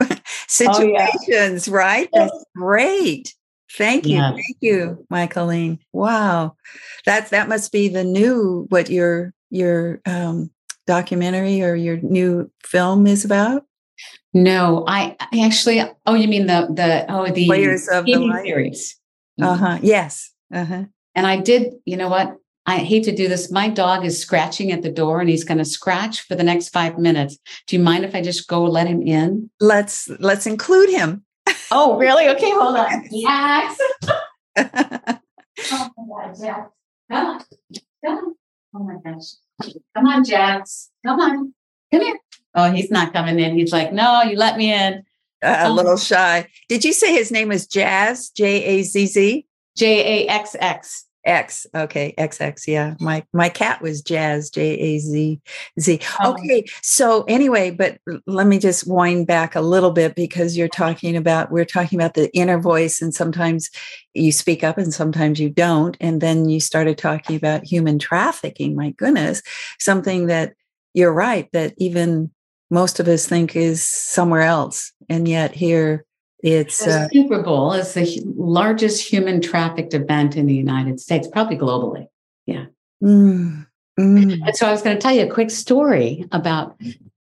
situations, 0.48 1.68
oh, 1.68 1.72
yeah. 1.72 1.78
right? 1.78 2.10
That's 2.14 2.46
great. 2.56 3.36
Thank 3.72 4.06
you. 4.06 4.18
Yeah. 4.18 4.32
Thank 4.32 4.58
you, 4.62 5.06
Michaeline. 5.12 5.80
Wow. 5.92 6.56
That's 7.06 7.32
that 7.32 7.50
must 7.50 7.72
be 7.72 7.90
the 7.90 8.04
new 8.04 8.66
what 8.70 8.90
your 8.90 9.34
your 9.50 10.00
um 10.06 10.52
documentary 10.86 11.62
or 11.62 11.76
your 11.76 11.98
new 11.98 12.52
film 12.64 13.08
is 13.08 13.26
about? 13.26 13.66
No, 14.34 14.84
I, 14.88 15.16
I 15.20 15.46
actually. 15.46 15.82
Oh, 16.06 16.16
you 16.16 16.28
mean 16.28 16.48
the 16.48 16.68
the 16.74 17.06
oh 17.10 17.28
the 17.30 17.48
Warriors 17.48 17.88
of 17.88 18.06
the 18.06 18.18
Light 18.18 18.46
series? 18.46 19.00
Uh 19.42 19.56
huh. 19.56 19.80
Yes. 19.82 20.32
Uh 20.54 20.66
huh. 20.66 20.84
And 21.16 21.28
I 21.28 21.38
did. 21.38 21.74
You 21.86 21.98
know 21.98 22.10
what? 22.10 22.38
I 22.66 22.78
hate 22.78 23.04
to 23.04 23.16
do 23.16 23.28
this. 23.28 23.52
My 23.52 23.68
dog 23.68 24.06
is 24.06 24.20
scratching 24.20 24.72
at 24.72 24.82
the 24.82 24.92
door, 24.92 25.20
and 25.20 25.30
he's 25.30 25.44
going 25.44 25.58
to 25.58 25.66
scratch 25.66 26.22
for 26.22 26.36
the 26.36 26.44
next 26.44 26.70
five 26.70 26.98
minutes. 26.98 27.38
Do 27.68 27.76
you 27.76 27.84
mind 27.84 28.06
if 28.06 28.16
I 28.16 28.22
just 28.22 28.48
go 28.48 28.64
let 28.64 28.88
him 28.88 29.02
in? 29.02 29.50
Let's 29.60 30.10
let's 30.20 30.48
include 30.48 30.90
him. 30.90 31.26
Oh, 31.72 31.98
really? 31.98 32.30
Okay, 32.30 32.52
hold 32.52 32.78
on. 32.78 33.08
Yes. 33.12 33.78
oh 35.72 35.90
my 35.98 36.26
God, 36.26 36.36
Jax! 36.40 36.70
Come 37.12 37.26
on, 37.26 37.42
come 38.06 38.18
on. 38.18 38.36
Oh 38.76 38.84
my 38.84 38.96
gosh! 39.04 39.74
Come 39.96 40.08
on, 40.08 40.24
Jax! 40.24 40.90
Come 41.06 41.20
on, 41.20 41.54
come 41.92 42.02
here. 42.02 42.18
Oh, 42.56 42.72
he's 42.72 42.92
not 42.92 43.14
coming 43.14 43.40
in. 43.40 43.58
He's 43.58 43.72
like, 43.72 43.92
no, 43.94 44.22
you 44.24 44.38
let 44.38 44.58
me 44.58 44.74
in. 44.74 45.04
Uh, 45.44 45.58
a 45.60 45.70
um, 45.70 45.76
little 45.76 45.98
shy. 45.98 46.48
Did 46.70 46.86
you 46.86 46.94
say 46.94 47.14
his 47.14 47.32
name 47.32 47.50
was 47.50 47.68
Jazz? 47.68 48.30
J 48.30 48.64
A 48.64 48.84
Z 48.84 49.08
Z? 49.08 49.48
J 49.76 50.26
A 50.26 50.28
X 50.30 50.56
X. 50.60 51.06
X. 51.26 51.66
Okay, 51.74 52.14
XX. 52.18 52.68
Yeah, 52.68 52.96
my 53.00 53.24
my 53.32 53.50
cat 53.50 53.82
was 53.82 54.02
Jazz. 54.02 54.50
J 54.50 54.78
A 54.78 55.00
Z 55.00 55.42
Z. 55.80 56.00
Oh. 56.22 56.32
Okay. 56.34 56.66
So 56.82 57.24
anyway, 57.24 57.72
but 57.72 57.98
let 58.28 58.48
me 58.48 58.60
just 58.60 58.88
wind 58.88 59.28
back 59.28 59.56
a 59.56 59.62
little 59.62 59.92
bit 59.92 60.16
because 60.16 60.58
you're 60.58 60.68
talking 60.68 61.16
about 61.16 61.52
we're 61.52 61.66
talking 61.66 62.00
about 62.00 62.16
the 62.16 62.34
inner 62.36 62.60
voice, 62.60 63.02
and 63.02 63.14
sometimes 63.14 63.70
you 64.14 64.32
speak 64.32 64.64
up 64.64 64.78
and 64.78 64.94
sometimes 64.94 65.40
you 65.40 65.50
don't, 65.50 65.96
and 66.02 66.20
then 66.20 66.50
you 66.50 66.60
started 66.60 66.98
talking 66.98 67.36
about 67.36 67.66
human 67.66 68.00
trafficking. 68.00 68.76
My 68.76 68.92
goodness, 68.92 69.42
something 69.80 70.28
that 70.28 70.56
you're 70.94 71.14
right 71.14 71.50
that 71.54 71.74
even 71.78 72.32
most 72.74 73.00
of 73.00 73.08
us 73.08 73.28
think 73.28 73.56
is 73.56 73.84
somewhere 73.84 74.42
else. 74.42 74.92
And 75.08 75.28
yet 75.28 75.54
here 75.54 76.06
it's 76.40 76.84
the 76.84 77.04
uh, 77.04 77.08
Super 77.14 77.42
Bowl 77.42 77.72
is 77.72 77.94
the 77.94 78.22
largest 78.36 79.08
human 79.08 79.40
trafficked 79.40 79.94
event 79.94 80.36
in 80.36 80.46
the 80.46 80.56
United 80.56 81.00
States, 81.00 81.28
probably 81.28 81.56
globally. 81.56 82.08
Yeah. 82.46 82.66
Mm, 83.02 83.66
mm. 83.98 84.40
And 84.46 84.56
so 84.56 84.68
I 84.68 84.72
was 84.72 84.82
going 84.82 84.98
to 84.98 85.02
tell 85.02 85.14
you 85.14 85.26
a 85.26 85.30
quick 85.30 85.52
story 85.52 86.26
about 86.34 86.76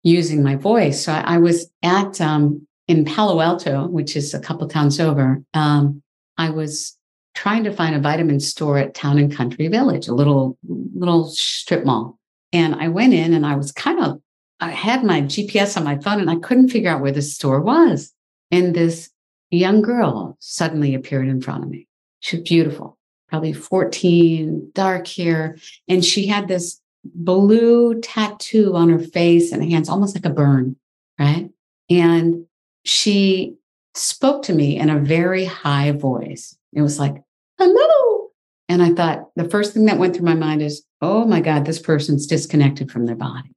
using 0.03 0.43
my 0.43 0.55
voice. 0.55 1.03
So 1.05 1.11
I, 1.11 1.35
I 1.35 1.37
was 1.39 1.71
at 1.81 2.21
um, 2.21 2.67
in 2.87 3.03
Palo 3.03 3.41
Alto, 3.41 3.87
which 3.87 4.15
is 4.15 4.33
a 4.33 4.39
couple 4.39 4.67
towns 4.67 4.99
over. 4.99 5.41
Um, 5.55 6.03
I 6.37 6.51
was 6.51 6.95
trying 7.33 7.63
to 7.63 7.71
find 7.71 7.95
a 7.95 7.99
vitamin 7.99 8.39
store 8.39 8.77
at 8.77 8.93
Town 8.93 9.17
and 9.17 9.35
Country 9.35 9.69
Village, 9.69 10.07
a 10.07 10.13
little 10.13 10.57
little 10.67 11.29
strip 11.29 11.83
mall. 11.83 12.19
And 12.53 12.75
I 12.75 12.89
went 12.89 13.13
in 13.13 13.33
and 13.33 13.45
I 13.45 13.55
was 13.55 13.71
kind 13.71 13.99
of 13.99 14.21
I 14.59 14.71
had 14.71 15.03
my 15.03 15.21
GPS 15.21 15.77
on 15.77 15.83
my 15.83 15.97
phone 15.99 16.19
and 16.19 16.29
I 16.29 16.35
couldn't 16.37 16.69
figure 16.69 16.89
out 16.89 17.01
where 17.01 17.11
the 17.11 17.21
store 17.21 17.61
was. 17.61 18.13
And 18.51 18.75
this 18.75 19.09
young 19.51 19.81
girl 19.81 20.37
suddenly 20.39 20.93
appeared 20.93 21.27
in 21.27 21.41
front 21.41 21.63
of 21.63 21.69
me. 21.69 21.87
She 22.19 22.37
was 22.37 22.43
beautiful. 22.43 22.97
probably 23.29 23.53
14, 23.53 24.71
dark 24.73 25.07
hair. 25.07 25.57
And 25.87 26.03
she 26.03 26.27
had 26.27 26.47
this 26.47 26.81
blue 27.05 27.99
tattoo 28.01 28.75
on 28.75 28.89
her 28.89 28.99
face 28.99 29.51
and 29.51 29.63
hands, 29.63 29.87
almost 29.87 30.15
like 30.15 30.25
a 30.25 30.29
burn, 30.29 30.75
right? 31.17 31.49
And 31.89 32.45
she 32.83 33.55
spoke 33.95 34.43
to 34.43 34.53
me 34.53 34.77
in 34.77 34.89
a 34.89 34.99
very 34.99 35.45
high 35.45 35.91
voice. 35.91 36.57
It 36.73 36.81
was 36.81 36.99
like, 36.99 37.15
hello. 37.57 38.29
And 38.67 38.83
I 38.83 38.93
thought 38.93 39.29
the 39.35 39.49
first 39.49 39.73
thing 39.73 39.85
that 39.85 39.97
went 39.97 40.15
through 40.15 40.25
my 40.25 40.35
mind 40.35 40.61
is, 40.61 40.83
oh 41.01 41.25
my 41.25 41.41
God, 41.41 41.65
this 41.65 41.79
person's 41.79 42.27
disconnected 42.27 42.91
from 42.91 43.05
their 43.05 43.15
body. 43.15 43.51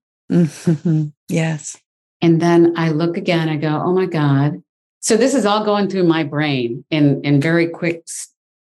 Yes. 1.29 1.79
And 2.21 2.41
then 2.41 2.75
I 2.77 2.91
look 2.91 3.17
again, 3.17 3.49
I 3.49 3.57
go, 3.57 3.83
oh 3.85 3.93
my 3.93 4.07
God. 4.07 4.62
So 5.01 5.17
this 5.17 5.35
is 5.35 5.45
all 5.45 5.65
going 5.65 5.89
through 5.89 6.05
my 6.05 6.23
brain 6.23 6.85
in, 6.91 7.23
in 7.25 7.41
very 7.41 7.67
quick. 7.69 8.07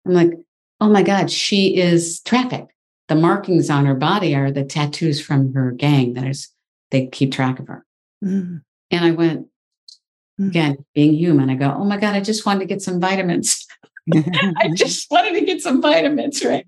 I'm 0.06 0.12
like, 0.12 0.32
oh 0.80 0.90
my 0.90 1.02
God, 1.02 1.30
she 1.30 1.76
is 1.76 2.20
trafficked. 2.20 2.72
The 3.08 3.14
markings 3.14 3.70
on 3.70 3.86
her 3.86 3.94
body 3.94 4.34
are 4.34 4.50
the 4.50 4.64
tattoos 4.64 5.20
from 5.20 5.54
her 5.54 5.70
gang 5.70 6.14
that 6.14 6.26
is, 6.26 6.48
they 6.90 7.06
keep 7.06 7.32
track 7.32 7.58
of 7.58 7.68
her. 7.68 7.84
Mm. 8.22 8.62
And 8.90 9.04
I 9.04 9.12
went, 9.12 9.46
mm. 10.38 10.48
again, 10.48 10.84
being 10.94 11.14
human, 11.14 11.48
I 11.48 11.54
go, 11.54 11.74
oh 11.74 11.84
my 11.84 11.96
God, 11.96 12.14
I 12.14 12.20
just 12.20 12.44
wanted 12.44 12.60
to 12.60 12.66
get 12.66 12.82
some 12.82 13.00
vitamins. 13.00 13.66
I 14.14 14.70
just 14.74 15.10
wanted 15.10 15.34
to 15.38 15.46
get 15.46 15.62
some 15.62 15.80
vitamins, 15.80 16.44
right? 16.44 16.66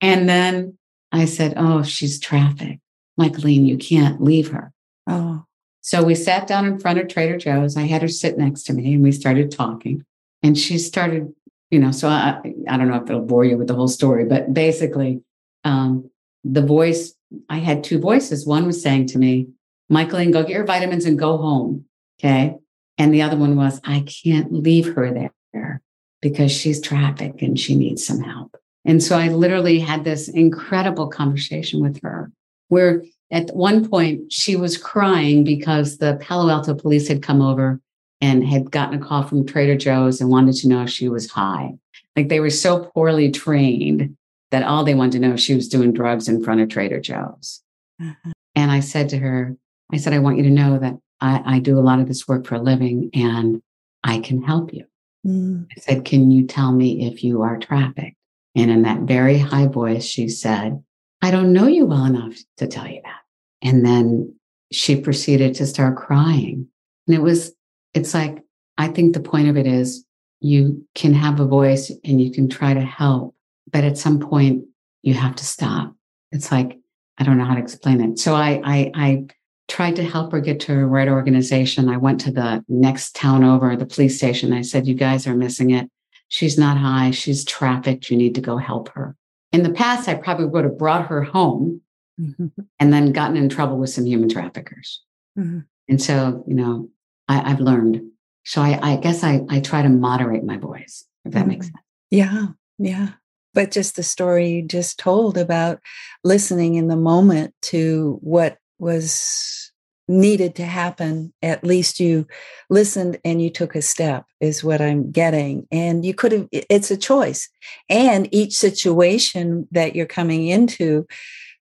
And 0.00 0.28
then 0.28 0.76
I 1.10 1.24
said, 1.24 1.54
oh, 1.56 1.82
she's 1.82 2.20
trafficked. 2.20 2.81
Michaeline, 3.18 3.66
you 3.66 3.76
can't 3.76 4.22
leave 4.22 4.50
her. 4.50 4.72
Oh. 5.06 5.44
So 5.80 6.02
we 6.02 6.14
sat 6.14 6.46
down 6.46 6.66
in 6.66 6.78
front 6.78 6.98
of 6.98 7.08
Trader 7.08 7.36
Joe's. 7.36 7.76
I 7.76 7.82
had 7.82 8.02
her 8.02 8.08
sit 8.08 8.38
next 8.38 8.64
to 8.64 8.72
me 8.72 8.94
and 8.94 9.02
we 9.02 9.12
started 9.12 9.50
talking. 9.50 10.04
And 10.42 10.56
she 10.56 10.78
started, 10.78 11.32
you 11.70 11.78
know, 11.78 11.90
so 11.90 12.08
I, 12.08 12.40
I 12.68 12.76
don't 12.76 12.88
know 12.88 13.02
if 13.02 13.08
it'll 13.08 13.22
bore 13.22 13.44
you 13.44 13.58
with 13.58 13.68
the 13.68 13.74
whole 13.74 13.88
story, 13.88 14.24
but 14.24 14.54
basically, 14.54 15.22
um, 15.64 16.10
the 16.44 16.62
voice, 16.62 17.14
I 17.48 17.58
had 17.58 17.84
two 17.84 18.00
voices. 18.00 18.46
One 18.46 18.66
was 18.66 18.82
saying 18.82 19.06
to 19.08 19.18
me, 19.18 19.48
Michaeline, 19.90 20.32
go 20.32 20.42
get 20.42 20.50
your 20.50 20.64
vitamins 20.64 21.04
and 21.04 21.18
go 21.18 21.36
home. 21.36 21.84
Okay. 22.18 22.56
And 22.98 23.12
the 23.12 23.22
other 23.22 23.36
one 23.36 23.56
was, 23.56 23.80
I 23.84 24.00
can't 24.00 24.52
leave 24.52 24.94
her 24.94 25.12
there 25.12 25.82
because 26.20 26.52
she's 26.52 26.80
trafficked 26.80 27.42
and 27.42 27.58
she 27.58 27.74
needs 27.74 28.06
some 28.06 28.20
help. 28.20 28.56
And 28.84 29.02
so 29.02 29.18
I 29.18 29.28
literally 29.28 29.80
had 29.80 30.04
this 30.04 30.28
incredible 30.28 31.08
conversation 31.08 31.82
with 31.82 32.00
her 32.02 32.30
where 32.72 33.04
at 33.30 33.54
one 33.54 33.86
point 33.86 34.32
she 34.32 34.56
was 34.56 34.78
crying 34.78 35.44
because 35.44 35.98
the 35.98 36.16
Palo 36.22 36.48
Alto 36.48 36.74
police 36.74 37.06
had 37.06 37.22
come 37.22 37.42
over 37.42 37.78
and 38.22 38.46
had 38.46 38.70
gotten 38.70 38.98
a 38.98 39.04
call 39.04 39.24
from 39.24 39.44
Trader 39.44 39.76
Joe's 39.76 40.22
and 40.22 40.30
wanted 40.30 40.54
to 40.54 40.68
know 40.68 40.84
if 40.84 40.88
she 40.88 41.10
was 41.10 41.30
high. 41.30 41.74
Like 42.16 42.30
they 42.30 42.40
were 42.40 42.48
so 42.48 42.86
poorly 42.94 43.30
trained 43.30 44.16
that 44.52 44.62
all 44.62 44.84
they 44.84 44.94
wanted 44.94 45.12
to 45.12 45.18
know 45.18 45.34
if 45.34 45.40
she 45.40 45.54
was 45.54 45.68
doing 45.68 45.92
drugs 45.92 46.28
in 46.28 46.42
front 46.42 46.62
of 46.62 46.70
Trader 46.70 46.98
Joe's. 46.98 47.60
Mm-hmm. 48.00 48.30
And 48.54 48.70
I 48.70 48.80
said 48.80 49.10
to 49.10 49.18
her, 49.18 49.54
I 49.92 49.98
said, 49.98 50.14
I 50.14 50.20
want 50.20 50.38
you 50.38 50.44
to 50.44 50.50
know 50.50 50.78
that 50.78 50.94
I, 51.20 51.42
I, 51.44 51.58
do 51.58 51.78
a 51.78 51.84
lot 51.84 52.00
of 52.00 52.08
this 52.08 52.26
work 52.26 52.46
for 52.46 52.54
a 52.54 52.62
living 52.62 53.10
and 53.12 53.60
I 54.02 54.20
can 54.20 54.42
help 54.42 54.72
you. 54.72 54.86
Mm. 55.26 55.66
I 55.76 55.80
said, 55.80 56.04
Can 56.06 56.30
you 56.30 56.46
tell 56.46 56.72
me 56.72 57.06
if 57.06 57.22
you 57.22 57.42
are 57.42 57.58
trafficked? 57.58 58.16
And 58.56 58.70
in 58.70 58.82
that 58.82 59.00
very 59.00 59.36
high 59.36 59.66
voice, 59.66 60.04
she 60.04 60.28
said, 60.28 60.82
I 61.22 61.30
don't 61.30 61.52
know 61.52 61.68
you 61.68 61.86
well 61.86 62.04
enough 62.04 62.36
to 62.58 62.66
tell 62.66 62.86
you 62.86 63.00
that. 63.04 63.20
And 63.62 63.86
then 63.86 64.34
she 64.72 65.00
proceeded 65.00 65.54
to 65.54 65.66
start 65.66 65.96
crying. 65.96 66.66
And 67.06 67.16
it 67.16 67.22
was, 67.22 67.52
it's 67.94 68.12
like, 68.12 68.42
I 68.76 68.88
think 68.88 69.14
the 69.14 69.20
point 69.20 69.48
of 69.48 69.56
it 69.56 69.66
is 69.66 70.04
you 70.40 70.84
can 70.96 71.14
have 71.14 71.38
a 71.38 71.46
voice 71.46 71.92
and 72.04 72.20
you 72.20 72.32
can 72.32 72.48
try 72.48 72.74
to 72.74 72.80
help, 72.80 73.36
but 73.70 73.84
at 73.84 73.96
some 73.96 74.18
point 74.18 74.64
you 75.02 75.14
have 75.14 75.36
to 75.36 75.44
stop. 75.44 75.94
It's 76.32 76.50
like, 76.50 76.78
I 77.18 77.24
don't 77.24 77.38
know 77.38 77.44
how 77.44 77.54
to 77.54 77.60
explain 77.60 78.00
it. 78.00 78.18
So 78.18 78.34
I, 78.34 78.60
I, 78.64 78.90
I 78.94 79.26
tried 79.68 79.96
to 79.96 80.04
help 80.04 80.32
her 80.32 80.40
get 80.40 80.58
to 80.60 80.72
a 80.72 80.86
right 80.86 81.08
organization. 81.08 81.88
I 81.88 81.98
went 81.98 82.20
to 82.22 82.32
the 82.32 82.64
next 82.68 83.14
town 83.14 83.44
over, 83.44 83.76
the 83.76 83.86
police 83.86 84.16
station. 84.16 84.52
I 84.52 84.62
said, 84.62 84.86
You 84.86 84.94
guys 84.94 85.26
are 85.26 85.34
missing 85.34 85.70
it. 85.70 85.88
She's 86.28 86.58
not 86.58 86.78
high. 86.78 87.10
She's 87.10 87.44
trafficked. 87.44 88.10
You 88.10 88.16
need 88.16 88.34
to 88.34 88.40
go 88.40 88.56
help 88.56 88.88
her. 88.90 89.14
In 89.52 89.62
the 89.62 89.70
past, 89.70 90.08
I 90.08 90.14
probably 90.14 90.46
would 90.46 90.64
have 90.64 90.78
brought 90.78 91.06
her 91.06 91.22
home 91.22 91.82
mm-hmm. 92.20 92.46
and 92.78 92.92
then 92.92 93.12
gotten 93.12 93.36
in 93.36 93.48
trouble 93.48 93.78
with 93.78 93.90
some 93.90 94.06
human 94.06 94.28
traffickers. 94.28 95.02
Mm-hmm. 95.38 95.60
And 95.88 96.02
so, 96.02 96.44
you 96.46 96.54
know, 96.54 96.88
I, 97.28 97.50
have 97.50 97.60
learned. 97.60 98.02
So 98.44 98.62
I, 98.62 98.78
I 98.82 98.96
guess 98.96 99.22
I, 99.22 99.42
I 99.48 99.60
try 99.60 99.82
to 99.82 99.88
moderate 99.88 100.44
my 100.44 100.56
voice, 100.56 101.04
if 101.24 101.32
that 101.32 101.40
mm-hmm. 101.40 101.48
makes 101.48 101.66
sense. 101.66 101.78
Yeah. 102.10 102.46
Yeah. 102.78 103.08
But 103.54 103.70
just 103.70 103.96
the 103.96 104.02
story 104.02 104.48
you 104.48 104.62
just 104.66 104.98
told 104.98 105.36
about 105.36 105.80
listening 106.24 106.76
in 106.76 106.88
the 106.88 106.96
moment 106.96 107.54
to 107.62 108.18
what 108.22 108.56
was 108.78 109.71
needed 110.08 110.54
to 110.56 110.64
happen. 110.64 111.32
At 111.42 111.64
least 111.64 112.00
you 112.00 112.26
listened 112.68 113.18
and 113.24 113.40
you 113.40 113.50
took 113.50 113.74
a 113.74 113.82
step 113.82 114.24
is 114.40 114.64
what 114.64 114.80
i'm 114.80 115.10
getting. 115.10 115.66
And 115.70 116.04
you 116.04 116.14
could 116.14 116.32
have 116.32 116.48
it's 116.52 116.90
a 116.90 116.96
choice. 116.96 117.48
And 117.88 118.28
each 118.32 118.54
situation 118.54 119.68
that 119.70 119.94
you're 119.94 120.06
coming 120.06 120.48
into 120.48 121.06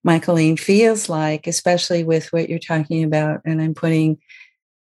Michaeline 0.05 0.59
feels 0.59 1.09
like, 1.09 1.45
especially 1.45 2.03
with 2.03 2.33
what 2.33 2.49
you're 2.49 2.59
talking 2.59 3.03
about. 3.03 3.41
And 3.45 3.61
I'm 3.61 3.75
putting, 3.75 4.17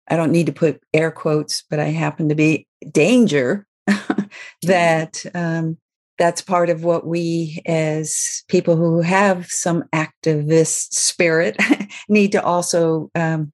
I 0.09 0.17
don't 0.17 0.33
need 0.33 0.47
to 0.47 0.53
put 0.53 0.83
air 0.95 1.11
quotes, 1.11 1.63
but 1.69 1.79
I 1.79 1.87
happen 1.87 2.31
to 2.31 2.35
be 2.35 2.67
danger 2.91 3.67
that 4.63 5.25
um, 5.35 5.77
that's 6.19 6.43
part 6.43 6.71
of 6.71 6.85
what 6.85 7.07
we 7.07 7.63
as 7.67 8.45
people 8.49 8.77
who 8.77 9.01
have 9.01 9.47
some 9.47 9.85
activist 9.95 10.93
spirit 10.93 11.57
need 12.11 12.33
to 12.33 12.43
also 12.43 13.11
um, 13.15 13.53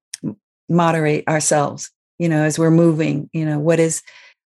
moderate 0.69 1.27
ourselves 1.29 1.90
you 2.19 2.29
know 2.29 2.42
as 2.42 2.59
we're 2.59 2.71
moving 2.71 3.31
you 3.33 3.45
know 3.45 3.59
what 3.59 3.79
is 3.79 4.03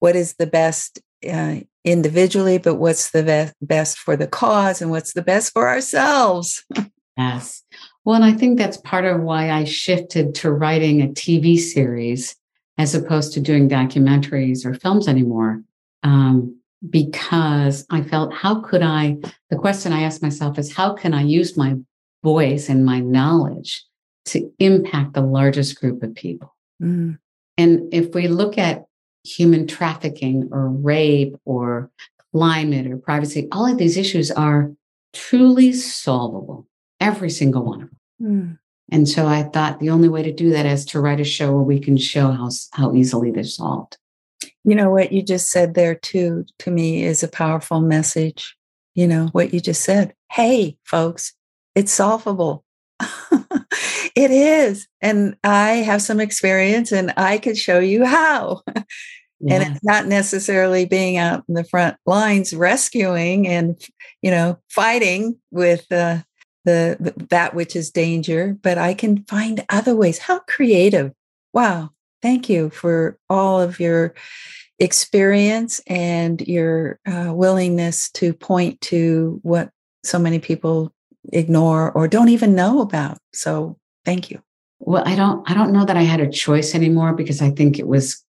what 0.00 0.14
is 0.14 0.34
the 0.34 0.46
best 0.46 1.00
uh, 1.30 1.56
individually 1.84 2.58
but 2.58 2.74
what's 2.74 3.10
the 3.12 3.22
be- 3.22 3.66
best 3.66 3.98
for 3.98 4.16
the 4.16 4.26
cause 4.26 4.82
and 4.82 4.90
what's 4.90 5.14
the 5.14 5.22
best 5.22 5.52
for 5.52 5.68
ourselves 5.68 6.64
Yes. 7.16 7.62
Well, 8.04 8.16
and 8.16 8.24
I 8.24 8.32
think 8.32 8.58
that's 8.58 8.78
part 8.78 9.04
of 9.04 9.20
why 9.20 9.50
I 9.50 9.64
shifted 9.64 10.34
to 10.36 10.50
writing 10.50 11.02
a 11.02 11.08
TV 11.08 11.58
series 11.58 12.34
as 12.78 12.94
opposed 12.94 13.32
to 13.34 13.40
doing 13.40 13.68
documentaries 13.68 14.64
or 14.64 14.74
films 14.74 15.08
anymore. 15.08 15.62
Um, 16.02 16.58
because 16.88 17.86
I 17.90 18.02
felt, 18.02 18.32
how 18.34 18.60
could 18.60 18.82
I? 18.82 19.18
The 19.50 19.56
question 19.56 19.92
I 19.92 20.02
asked 20.02 20.22
myself 20.22 20.58
is, 20.58 20.74
how 20.74 20.94
can 20.94 21.14
I 21.14 21.22
use 21.22 21.56
my 21.56 21.76
voice 22.24 22.68
and 22.68 22.84
my 22.84 22.98
knowledge 22.98 23.84
to 24.26 24.52
impact 24.58 25.14
the 25.14 25.22
largest 25.22 25.80
group 25.80 26.02
of 26.02 26.14
people? 26.14 26.54
Mm. 26.82 27.18
And 27.58 27.92
if 27.92 28.14
we 28.14 28.28
look 28.28 28.58
at 28.58 28.84
human 29.24 29.66
trafficking 29.66 30.48
or 30.52 30.68
rape 30.68 31.36
or 31.44 31.90
climate 32.32 32.90
or 32.90 32.96
privacy, 32.96 33.48
all 33.52 33.66
of 33.66 33.78
these 33.78 33.96
issues 33.96 34.30
are 34.30 34.72
truly 35.12 35.72
solvable 35.72 36.66
every 37.00 37.30
single 37.30 37.64
one 37.64 37.82
of 37.82 37.90
them. 37.90 38.00
Mm. 38.20 38.58
And 38.90 39.08
so 39.08 39.26
I 39.26 39.44
thought 39.44 39.80
the 39.80 39.90
only 39.90 40.08
way 40.08 40.22
to 40.22 40.32
do 40.32 40.50
that 40.50 40.66
is 40.66 40.84
to 40.86 41.00
write 41.00 41.20
a 41.20 41.24
show 41.24 41.52
where 41.52 41.62
we 41.62 41.80
can 41.80 41.96
show 41.96 42.30
how, 42.30 42.50
how 42.72 42.94
easily 42.94 43.30
they're 43.30 43.44
solved. 43.44 43.96
You 44.64 44.74
know, 44.74 44.90
what 44.90 45.12
you 45.12 45.22
just 45.22 45.50
said 45.50 45.74
there, 45.74 45.94
too, 45.94 46.44
to 46.60 46.70
me 46.70 47.02
is 47.02 47.22
a 47.22 47.28
powerful 47.28 47.80
message. 47.80 48.56
You 48.94 49.06
know, 49.06 49.28
what 49.32 49.54
you 49.54 49.60
just 49.60 49.82
said. 49.82 50.14
Hey, 50.30 50.76
folks, 50.84 51.32
it's 51.74 51.92
solvable. 51.92 52.64
it 54.14 54.30
is. 54.30 54.88
And 55.00 55.36
I 55.44 55.70
have 55.76 56.02
some 56.02 56.20
experience 56.20 56.92
and 56.92 57.12
I 57.16 57.38
could 57.38 57.58
show 57.58 57.78
you 57.78 58.04
how. 58.04 58.62
Yeah. 59.44 59.54
And 59.54 59.72
it's 59.72 59.82
not 59.82 60.06
necessarily 60.06 60.84
being 60.84 61.16
out 61.16 61.42
in 61.48 61.54
the 61.54 61.64
front 61.64 61.96
lines 62.06 62.54
rescuing 62.54 63.48
and, 63.48 63.76
you 64.22 64.30
know, 64.30 64.60
fighting 64.70 65.36
with 65.50 65.90
uh, 65.90 66.18
the, 66.64 66.96
the 67.00 67.26
that 67.30 67.52
which 67.52 67.74
is 67.74 67.90
danger, 67.90 68.56
but 68.62 68.78
I 68.78 68.94
can 68.94 69.24
find 69.24 69.64
other 69.68 69.96
ways. 69.96 70.18
How 70.18 70.38
creative. 70.46 71.10
Wow. 71.52 71.90
Thank 72.22 72.48
you 72.48 72.70
for 72.70 73.18
all 73.28 73.60
of 73.60 73.80
your 73.80 74.14
experience 74.78 75.80
and 75.88 76.40
your 76.42 77.00
uh, 77.04 77.32
willingness 77.34 78.10
to 78.12 78.32
point 78.32 78.80
to 78.82 79.40
what 79.42 79.70
so 80.04 80.20
many 80.20 80.38
people 80.38 80.92
ignore 81.32 81.92
or 81.92 82.08
don't 82.08 82.28
even 82.28 82.54
know 82.54 82.80
about. 82.80 83.18
So 83.32 83.78
thank 84.04 84.30
you. 84.30 84.42
Well, 84.80 85.02
I 85.06 85.14
don't 85.14 85.48
I 85.48 85.54
don't 85.54 85.72
know 85.72 85.84
that 85.84 85.96
I 85.96 86.02
had 86.02 86.20
a 86.20 86.30
choice 86.30 86.74
anymore 86.74 87.12
because 87.12 87.40
I 87.40 87.50
think 87.50 87.78
it 87.78 87.86
was 87.86 88.22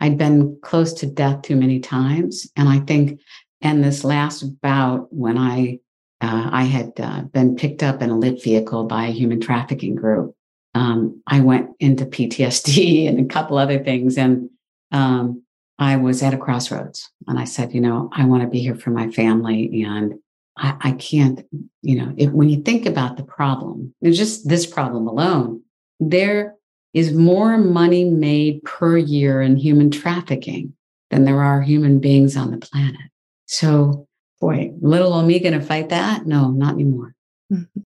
I'd 0.00 0.18
been 0.18 0.58
close 0.62 0.92
to 0.94 1.06
death 1.06 1.42
too 1.42 1.56
many 1.56 1.80
times. 1.80 2.46
And 2.56 2.68
I 2.68 2.80
think 2.80 3.20
in 3.62 3.80
this 3.80 4.04
last 4.04 4.42
bout 4.60 5.06
when 5.10 5.38
I 5.38 5.78
uh, 6.20 6.48
I 6.52 6.64
had 6.64 6.92
uh, 6.98 7.22
been 7.22 7.56
picked 7.56 7.82
up 7.82 8.00
in 8.00 8.10
a 8.10 8.18
lit 8.18 8.42
vehicle 8.42 8.84
by 8.84 9.06
a 9.06 9.12
human 9.12 9.40
trafficking 9.40 9.94
group. 9.94 10.34
Um, 10.74 11.22
I 11.26 11.40
went 11.40 11.70
into 11.80 12.06
PTSD 12.06 13.08
and 13.08 13.20
a 13.20 13.32
couple 13.32 13.58
other 13.58 13.82
things, 13.82 14.16
and 14.16 14.48
um, 14.92 15.42
I 15.78 15.96
was 15.96 16.22
at 16.22 16.34
a 16.34 16.38
crossroads. 16.38 17.10
And 17.26 17.38
I 17.38 17.44
said, 17.44 17.74
you 17.74 17.80
know, 17.80 18.10
I 18.12 18.24
want 18.24 18.42
to 18.42 18.48
be 18.48 18.60
here 18.60 18.74
for 18.74 18.90
my 18.90 19.10
family, 19.10 19.82
and 19.82 20.14
I, 20.56 20.76
I 20.80 20.92
can't, 20.92 21.44
you 21.82 21.96
know, 21.96 22.14
if, 22.16 22.30
when 22.30 22.48
you 22.48 22.62
think 22.62 22.86
about 22.86 23.16
the 23.16 23.24
problem, 23.24 23.94
just 24.02 24.48
this 24.48 24.66
problem 24.66 25.06
alone, 25.06 25.62
there 26.00 26.54
is 26.92 27.12
more 27.12 27.58
money 27.58 28.04
made 28.04 28.62
per 28.62 28.96
year 28.96 29.42
in 29.42 29.56
human 29.56 29.90
trafficking 29.90 30.74
than 31.10 31.24
there 31.24 31.42
are 31.42 31.60
human 31.60 31.98
beings 31.98 32.36
on 32.36 32.50
the 32.50 32.58
planet. 32.58 33.10
So, 33.46 34.06
boy, 34.40 34.72
little 34.80 35.12
old 35.12 35.26
me 35.26 35.40
going 35.40 35.58
to 35.58 35.64
fight 35.64 35.88
that? 35.88 36.26
No, 36.26 36.50
not 36.50 36.74
anymore. 36.74 37.14
Mm-hmm. 37.52 37.80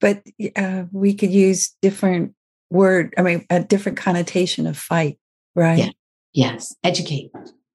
But 0.00 0.22
uh, 0.56 0.84
we 0.92 1.14
could 1.14 1.30
use 1.30 1.74
different 1.82 2.34
word, 2.70 3.14
I 3.16 3.22
mean, 3.22 3.46
a 3.50 3.60
different 3.60 3.98
connotation 3.98 4.66
of 4.66 4.76
fight, 4.76 5.18
right? 5.54 5.78
Yeah. 5.78 5.90
Yes. 6.32 6.74
Educate. 6.84 7.30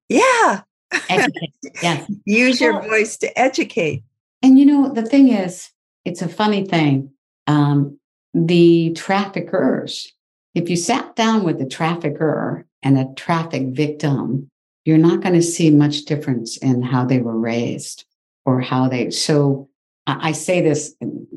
Yeah. 0.09 0.61
Educate. 1.09 1.53
Yes. 1.81 2.11
Use 2.25 2.61
your 2.61 2.81
voice 2.81 3.17
to 3.17 3.39
educate. 3.39 4.03
And 4.41 4.59
you 4.59 4.65
know, 4.65 4.93
the 4.93 5.05
thing 5.05 5.29
is, 5.29 5.71
it's 6.03 6.21
a 6.21 6.29
funny 6.29 6.65
thing. 6.65 7.11
Um, 7.47 7.99
the 8.33 8.93
traffickers, 8.95 10.11
if 10.53 10.69
you 10.69 10.75
sat 10.75 11.15
down 11.15 11.43
with 11.43 11.61
a 11.61 11.65
trafficker 11.65 12.65
and 12.83 12.97
a 12.97 13.13
traffic 13.15 13.67
victim, 13.69 14.49
you're 14.83 14.97
not 14.97 15.21
going 15.21 15.35
to 15.35 15.41
see 15.41 15.71
much 15.71 16.05
difference 16.05 16.57
in 16.57 16.81
how 16.81 17.05
they 17.05 17.19
were 17.19 17.37
raised 17.37 18.05
or 18.45 18.61
how 18.61 18.87
they. 18.87 19.09
So 19.09 19.69
I, 20.05 20.29
I 20.29 20.31
say 20.31 20.61
this 20.61 20.95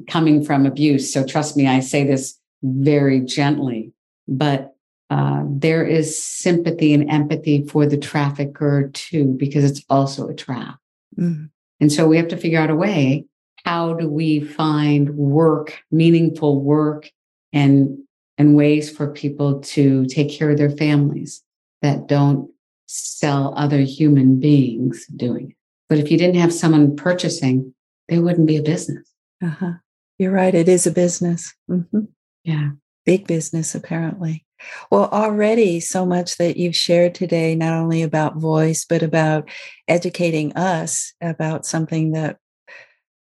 coming 0.09 0.45
from 0.45 0.67
abuse. 0.67 1.13
So 1.13 1.25
trust 1.25 1.57
me, 1.57 1.67
I 1.67 1.81
say 1.81 2.05
this 2.05 2.39
very 2.63 3.21
gently, 3.21 3.93
but 4.27 4.75
uh, 5.11 5.43
there 5.47 5.85
is 5.85 6.23
sympathy 6.23 6.93
and 6.93 7.11
empathy 7.11 7.67
for 7.67 7.87
the 7.87 7.97
trafficker 7.97 8.91
too, 8.93 9.35
because 9.39 9.65
it's 9.65 9.85
also 9.89 10.29
a 10.29 10.35
trap. 10.35 10.79
Mm-hmm. 11.19 11.47
And 11.81 11.93
so 11.93 12.07
we 12.07 12.17
have 12.17 12.29
to 12.29 12.37
figure 12.37 12.61
out 12.61 12.71
a 12.71 12.77
way 12.77 13.25
how 13.65 13.95
do 13.95 14.09
we 14.09 14.41
find 14.41 15.17
work, 15.17 15.83
meaningful 15.91 16.61
work, 16.61 17.11
and 17.53 17.99
and 18.37 18.55
ways 18.55 18.89
for 18.95 19.13
people 19.13 19.61
to 19.61 20.07
take 20.07 20.31
care 20.31 20.51
of 20.51 20.59
their 20.59 20.71
families 20.71 21.43
that 21.83 22.07
don't 22.07 22.51
sell 22.87 23.53
other 23.57 23.81
human 23.81 24.39
beings 24.39 25.07
doing 25.09 25.51
it. 25.51 25.57
But 25.89 25.99
if 25.99 26.11
you 26.11 26.19
didn't 26.19 26.41
have 26.41 26.53
someone 26.53 26.97
purchasing, 26.97 27.75
there 28.09 28.23
wouldn't 28.23 28.47
be 28.47 28.57
a 28.57 28.63
business. 28.63 29.13
Uh-huh. 29.43 29.73
You're 30.19 30.33
right. 30.33 30.55
It 30.55 30.69
is 30.69 30.87
a 30.87 30.91
business. 30.91 31.55
Mm-hmm. 31.71 32.05
Yeah. 32.45 32.71
Big 33.05 33.27
business, 33.27 33.75
apparently. 33.75 34.45
Well, 34.91 35.09
already 35.11 35.81
so 35.81 36.05
much 36.07 36.37
that 36.39 36.57
you've 36.57 36.77
shared 36.77 37.15
today, 37.15 37.55
not 37.55 37.75
only 37.75 38.03
about 38.03 38.37
voice, 38.37 38.85
but 38.85 39.03
about 39.03 39.49
educating 39.87 40.53
us 40.55 41.13
about 41.21 41.67
something 41.67 42.13
that 42.13 42.39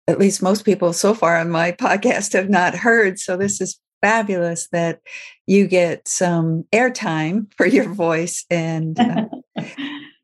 at 0.06 0.18
least 0.18 0.42
most 0.42 0.64
people 0.64 0.92
so 0.92 1.14
far 1.14 1.38
on 1.38 1.50
my 1.50 1.72
podcast 1.80 2.32
have 2.32 2.48
not 2.48 2.74
heard. 2.74 3.18
So 3.18 3.36
this 3.36 3.60
is 3.60 3.78
fabulous 4.00 4.68
that 4.72 5.00
you 5.46 5.66
get 5.66 6.06
some 6.08 6.64
airtime 6.72 7.52
for 7.56 7.66
your 7.66 7.92
voice. 7.92 8.44
And 8.50 8.98
uh, 8.98 9.26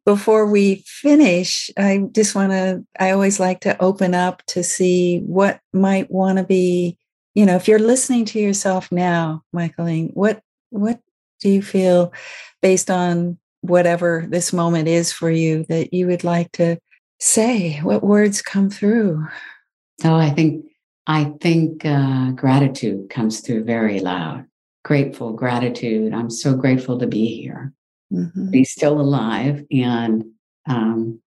before 0.07 0.47
we 0.47 0.85
finish, 0.87 1.71
I 1.77 2.05
just 2.13 2.35
want 2.35 2.53
to, 2.53 2.85
I 2.99 3.11
always 3.11 3.41
like 3.41 3.61
to 3.61 3.81
open 3.83 4.15
up 4.15 4.43
to 4.49 4.63
see 4.63 5.21
what 5.21 5.61
might 5.73 6.11
want 6.11 6.39
to 6.39 6.45
be, 6.45 6.99
you 7.35 7.47
know, 7.47 7.57
if 7.57 7.69
you're 7.69 7.79
listening 7.79 8.25
to 8.27 8.39
yourself 8.39 8.91
now, 8.93 9.43
Michaeline, 9.55 10.11
what, 10.15 10.41
what 10.71 11.01
do 11.45 11.51
you 11.51 11.63
feel 11.63 12.13
based 12.63 12.91
on 12.91 13.39
whatever 13.61 14.27
this 14.29 14.53
moment 14.53 14.89
is 14.89 15.13
for 15.13 15.31
you 15.31 15.65
that 15.69 15.93
you 15.93 16.07
would 16.07 16.25
like 16.25 16.51
to 16.53 16.79
say? 17.21 17.79
What 17.83 18.03
words 18.03 18.41
come 18.41 18.71
through? 18.71 19.25
Oh, 20.03 20.17
I 20.17 20.31
think 20.31 20.65
I 21.07 21.35
think 21.43 21.85
uh, 21.85 22.31
gratitude 22.31 23.11
comes 23.11 23.41
through 23.41 23.65
very 23.65 24.01
loud. 24.01 24.47
Grateful, 24.85 25.35
gratitude. 25.35 26.15
I'm 26.15 26.31
so 26.31 26.57
grateful 26.57 26.99
to 26.99 27.07
be 27.07 27.27
here, 27.43 27.75
mm-hmm. 28.11 28.51
be 28.51 28.65
still 28.65 28.99
alive, 28.99 29.65
and 29.71 30.25
um, 30.67 31.21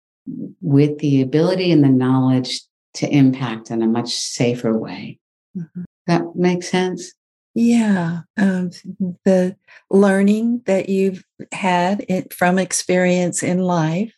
with 0.62 0.98
the 1.00 1.22
ability 1.22 1.72
and 1.74 1.84
the 1.84 1.90
knowledge 1.90 2.62
to 2.96 3.10
impact 3.10 3.70
in 3.70 3.82
a 3.82 3.88
much 3.88 4.14
safer 4.14 4.78
way. 4.78 5.20
Mm-hmm. 5.58 5.84
That 6.08 6.36
makes 6.36 6.70
sense. 6.70 7.14
Yeah, 7.58 8.22
um, 8.36 8.72
the 9.24 9.56
learning 9.90 10.64
that 10.66 10.90
you've 10.90 11.24
had 11.54 12.06
it, 12.10 12.34
from 12.34 12.60
experience 12.60 13.44
in 13.44 13.60
life 13.60 14.14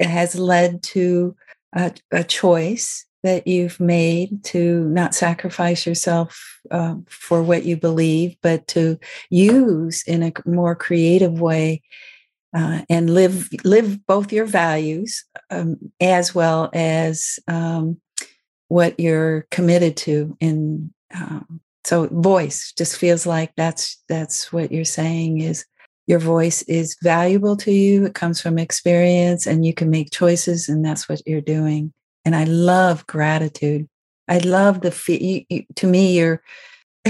has 0.00 0.38
led 0.38 0.82
to 0.84 1.36
a, 1.74 1.92
a 2.10 2.24
choice 2.24 3.04
that 3.22 3.46
you've 3.46 3.78
made 3.78 4.42
to 4.44 4.88
not 4.88 5.14
sacrifice 5.14 5.84
yourself 5.86 6.58
uh, 6.70 6.94
for 7.08 7.42
what 7.42 7.64
you 7.64 7.76
believe, 7.76 8.36
but 8.40 8.66
to 8.68 8.98
use 9.28 10.02
in 10.06 10.22
a 10.22 10.32
more 10.46 10.74
creative 10.74 11.38
way 11.38 11.82
uh, 12.56 12.82
and 12.88 13.12
live 13.12 13.50
live 13.64 14.06
both 14.06 14.32
your 14.32 14.46
values 14.46 15.26
um, 15.50 15.76
as 16.00 16.34
well 16.34 16.70
as 16.72 17.38
um, 17.48 18.00
what 18.68 18.98
you're 18.98 19.46
committed 19.50 19.94
to. 19.98 20.34
In 20.40 20.94
um, 21.14 21.60
so, 21.86 22.08
voice 22.08 22.72
just 22.76 22.96
feels 22.96 23.26
like 23.26 23.52
that's 23.56 24.02
that's 24.08 24.52
what 24.52 24.72
you're 24.72 24.84
saying 24.84 25.40
is 25.40 25.64
your 26.08 26.18
voice 26.18 26.62
is 26.62 26.96
valuable 27.00 27.56
to 27.58 27.70
you. 27.70 28.06
It 28.06 28.14
comes 28.14 28.40
from 28.40 28.58
experience, 28.58 29.46
and 29.46 29.64
you 29.64 29.72
can 29.72 29.88
make 29.88 30.10
choices, 30.10 30.68
and 30.68 30.84
that's 30.84 31.08
what 31.08 31.22
you're 31.28 31.40
doing. 31.40 31.92
And 32.24 32.34
I 32.34 32.42
love 32.42 33.06
gratitude. 33.06 33.88
I 34.26 34.38
love 34.38 34.80
the 34.80 34.90
you, 35.06 35.44
you, 35.48 35.64
to 35.76 35.86
me 35.86 36.16
you're 36.16 36.42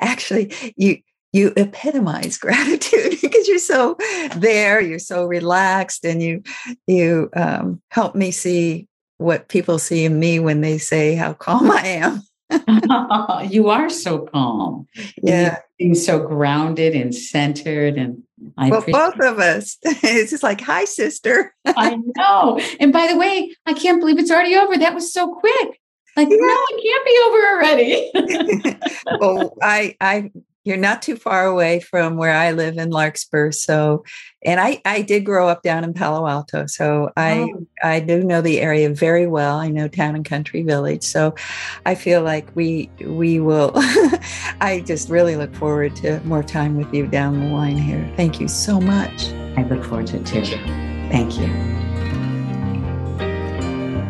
actually 0.00 0.52
you 0.76 0.98
you 1.32 1.52
epitomize 1.56 2.38
gratitude 2.40 3.20
because 3.22 3.46
you're 3.46 3.58
so 3.60 3.96
there, 4.34 4.80
you're 4.80 4.98
so 4.98 5.26
relaxed, 5.26 6.04
and 6.04 6.20
you 6.20 6.42
you 6.88 7.30
um, 7.36 7.80
help 7.92 8.16
me 8.16 8.32
see 8.32 8.88
what 9.18 9.48
people 9.48 9.78
see 9.78 10.04
in 10.04 10.18
me 10.18 10.40
when 10.40 10.60
they 10.60 10.78
say 10.78 11.14
how 11.14 11.34
calm 11.34 11.70
I 11.70 11.86
am. 11.86 12.22
you 13.50 13.68
are 13.68 13.90
so 13.90 14.20
calm. 14.20 14.86
Yeah. 15.22 15.58
Being 15.78 15.94
so 15.94 16.26
grounded 16.26 16.94
and 16.94 17.14
centered. 17.14 17.96
And 17.96 18.22
I 18.56 18.70
well, 18.70 18.84
both 18.86 19.20
of 19.20 19.38
us. 19.38 19.78
it's 19.82 20.30
just 20.30 20.42
like, 20.42 20.60
hi, 20.60 20.84
sister. 20.84 21.54
I 21.64 21.98
know. 22.16 22.60
And 22.80 22.92
by 22.92 23.08
the 23.08 23.16
way, 23.16 23.54
I 23.66 23.74
can't 23.74 24.00
believe 24.00 24.18
it's 24.18 24.30
already 24.30 24.56
over. 24.56 24.76
That 24.76 24.94
was 24.94 25.12
so 25.12 25.34
quick. 25.34 25.80
Like, 26.16 26.28
yeah. 26.30 26.36
no, 26.36 26.66
it 26.70 26.82
can't 26.82 27.06
be 27.06 27.18
over 27.26 27.46
already. 27.46 29.20
well, 29.20 29.56
I 29.62 29.96
I 30.00 30.32
you're 30.68 30.76
not 30.76 31.00
too 31.00 31.16
far 31.16 31.46
away 31.46 31.80
from 31.80 32.18
where 32.18 32.34
I 32.34 32.52
live 32.52 32.76
in 32.76 32.90
Larkspur. 32.90 33.52
So, 33.52 34.04
and 34.44 34.60
I, 34.60 34.82
I 34.84 35.00
did 35.00 35.24
grow 35.24 35.48
up 35.48 35.62
down 35.62 35.82
in 35.82 35.94
Palo 35.94 36.28
Alto. 36.28 36.66
So 36.66 37.10
I, 37.16 37.40
oh. 37.40 37.66
I 37.82 38.00
do 38.00 38.22
know 38.22 38.42
the 38.42 38.60
area 38.60 38.90
very 38.90 39.26
well. 39.26 39.56
I 39.56 39.68
know 39.68 39.88
town 39.88 40.14
and 40.14 40.26
country 40.26 40.62
village. 40.62 41.02
So 41.02 41.34
I 41.86 41.94
feel 41.94 42.22
like 42.22 42.54
we, 42.54 42.90
we 43.00 43.40
will, 43.40 43.72
I 44.60 44.82
just 44.86 45.08
really 45.08 45.36
look 45.36 45.54
forward 45.54 45.96
to 45.96 46.20
more 46.24 46.42
time 46.42 46.76
with 46.76 46.92
you 46.92 47.06
down 47.06 47.40
the 47.40 47.46
line 47.46 47.78
here. 47.78 48.12
Thank 48.14 48.38
you 48.38 48.46
so 48.46 48.78
much. 48.78 49.30
I 49.56 49.62
look 49.62 49.82
forward 49.84 50.08
to 50.08 50.18
it 50.18 50.26
too. 50.26 50.44
Thank 51.10 51.38
you. 51.38 51.46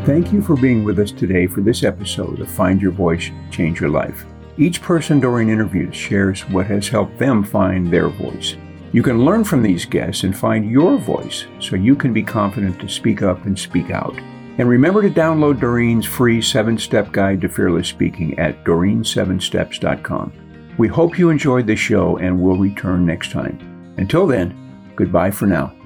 Thank 0.04 0.32
you 0.32 0.42
for 0.42 0.56
being 0.56 0.82
with 0.82 0.98
us 0.98 1.12
today 1.12 1.46
for 1.46 1.60
this 1.60 1.84
episode 1.84 2.40
of 2.40 2.50
Find 2.50 2.82
Your 2.82 2.92
Voice, 2.92 3.30
Change 3.52 3.80
Your 3.80 3.90
Life. 3.90 4.24
Each 4.58 4.82
person 4.82 5.20
during 5.20 5.50
interviews 5.50 5.94
shares 5.94 6.42
what 6.48 6.66
has 6.66 6.88
helped 6.88 7.16
them 7.16 7.44
find 7.44 7.86
their 7.86 8.08
voice. 8.08 8.56
You 8.90 9.04
can 9.04 9.24
learn 9.24 9.44
from 9.44 9.62
these 9.62 9.84
guests 9.84 10.24
and 10.24 10.36
find 10.36 10.68
your 10.68 10.98
voice 10.98 11.46
so 11.60 11.76
you 11.76 11.94
can 11.94 12.12
be 12.12 12.24
confident 12.24 12.80
to 12.80 12.88
speak 12.88 13.22
up 13.22 13.44
and 13.46 13.56
speak 13.56 13.90
out. 13.90 14.16
And 14.58 14.68
remember 14.68 15.02
to 15.02 15.10
download 15.10 15.60
Doreen's 15.60 16.06
free 16.06 16.40
7-step 16.40 17.12
guide 17.12 17.40
to 17.42 17.48
fearless 17.48 17.86
speaking 17.86 18.36
at 18.40 18.64
doreen7steps.com. 18.64 20.32
We 20.76 20.88
hope 20.88 21.18
you 21.18 21.30
enjoyed 21.30 21.68
the 21.68 21.76
show 21.76 22.16
and 22.16 22.42
will 22.42 22.56
return 22.56 23.06
next 23.06 23.30
time. 23.30 23.94
Until 23.96 24.26
then, 24.26 24.56
goodbye 24.96 25.30
for 25.30 25.46
now. 25.46 25.77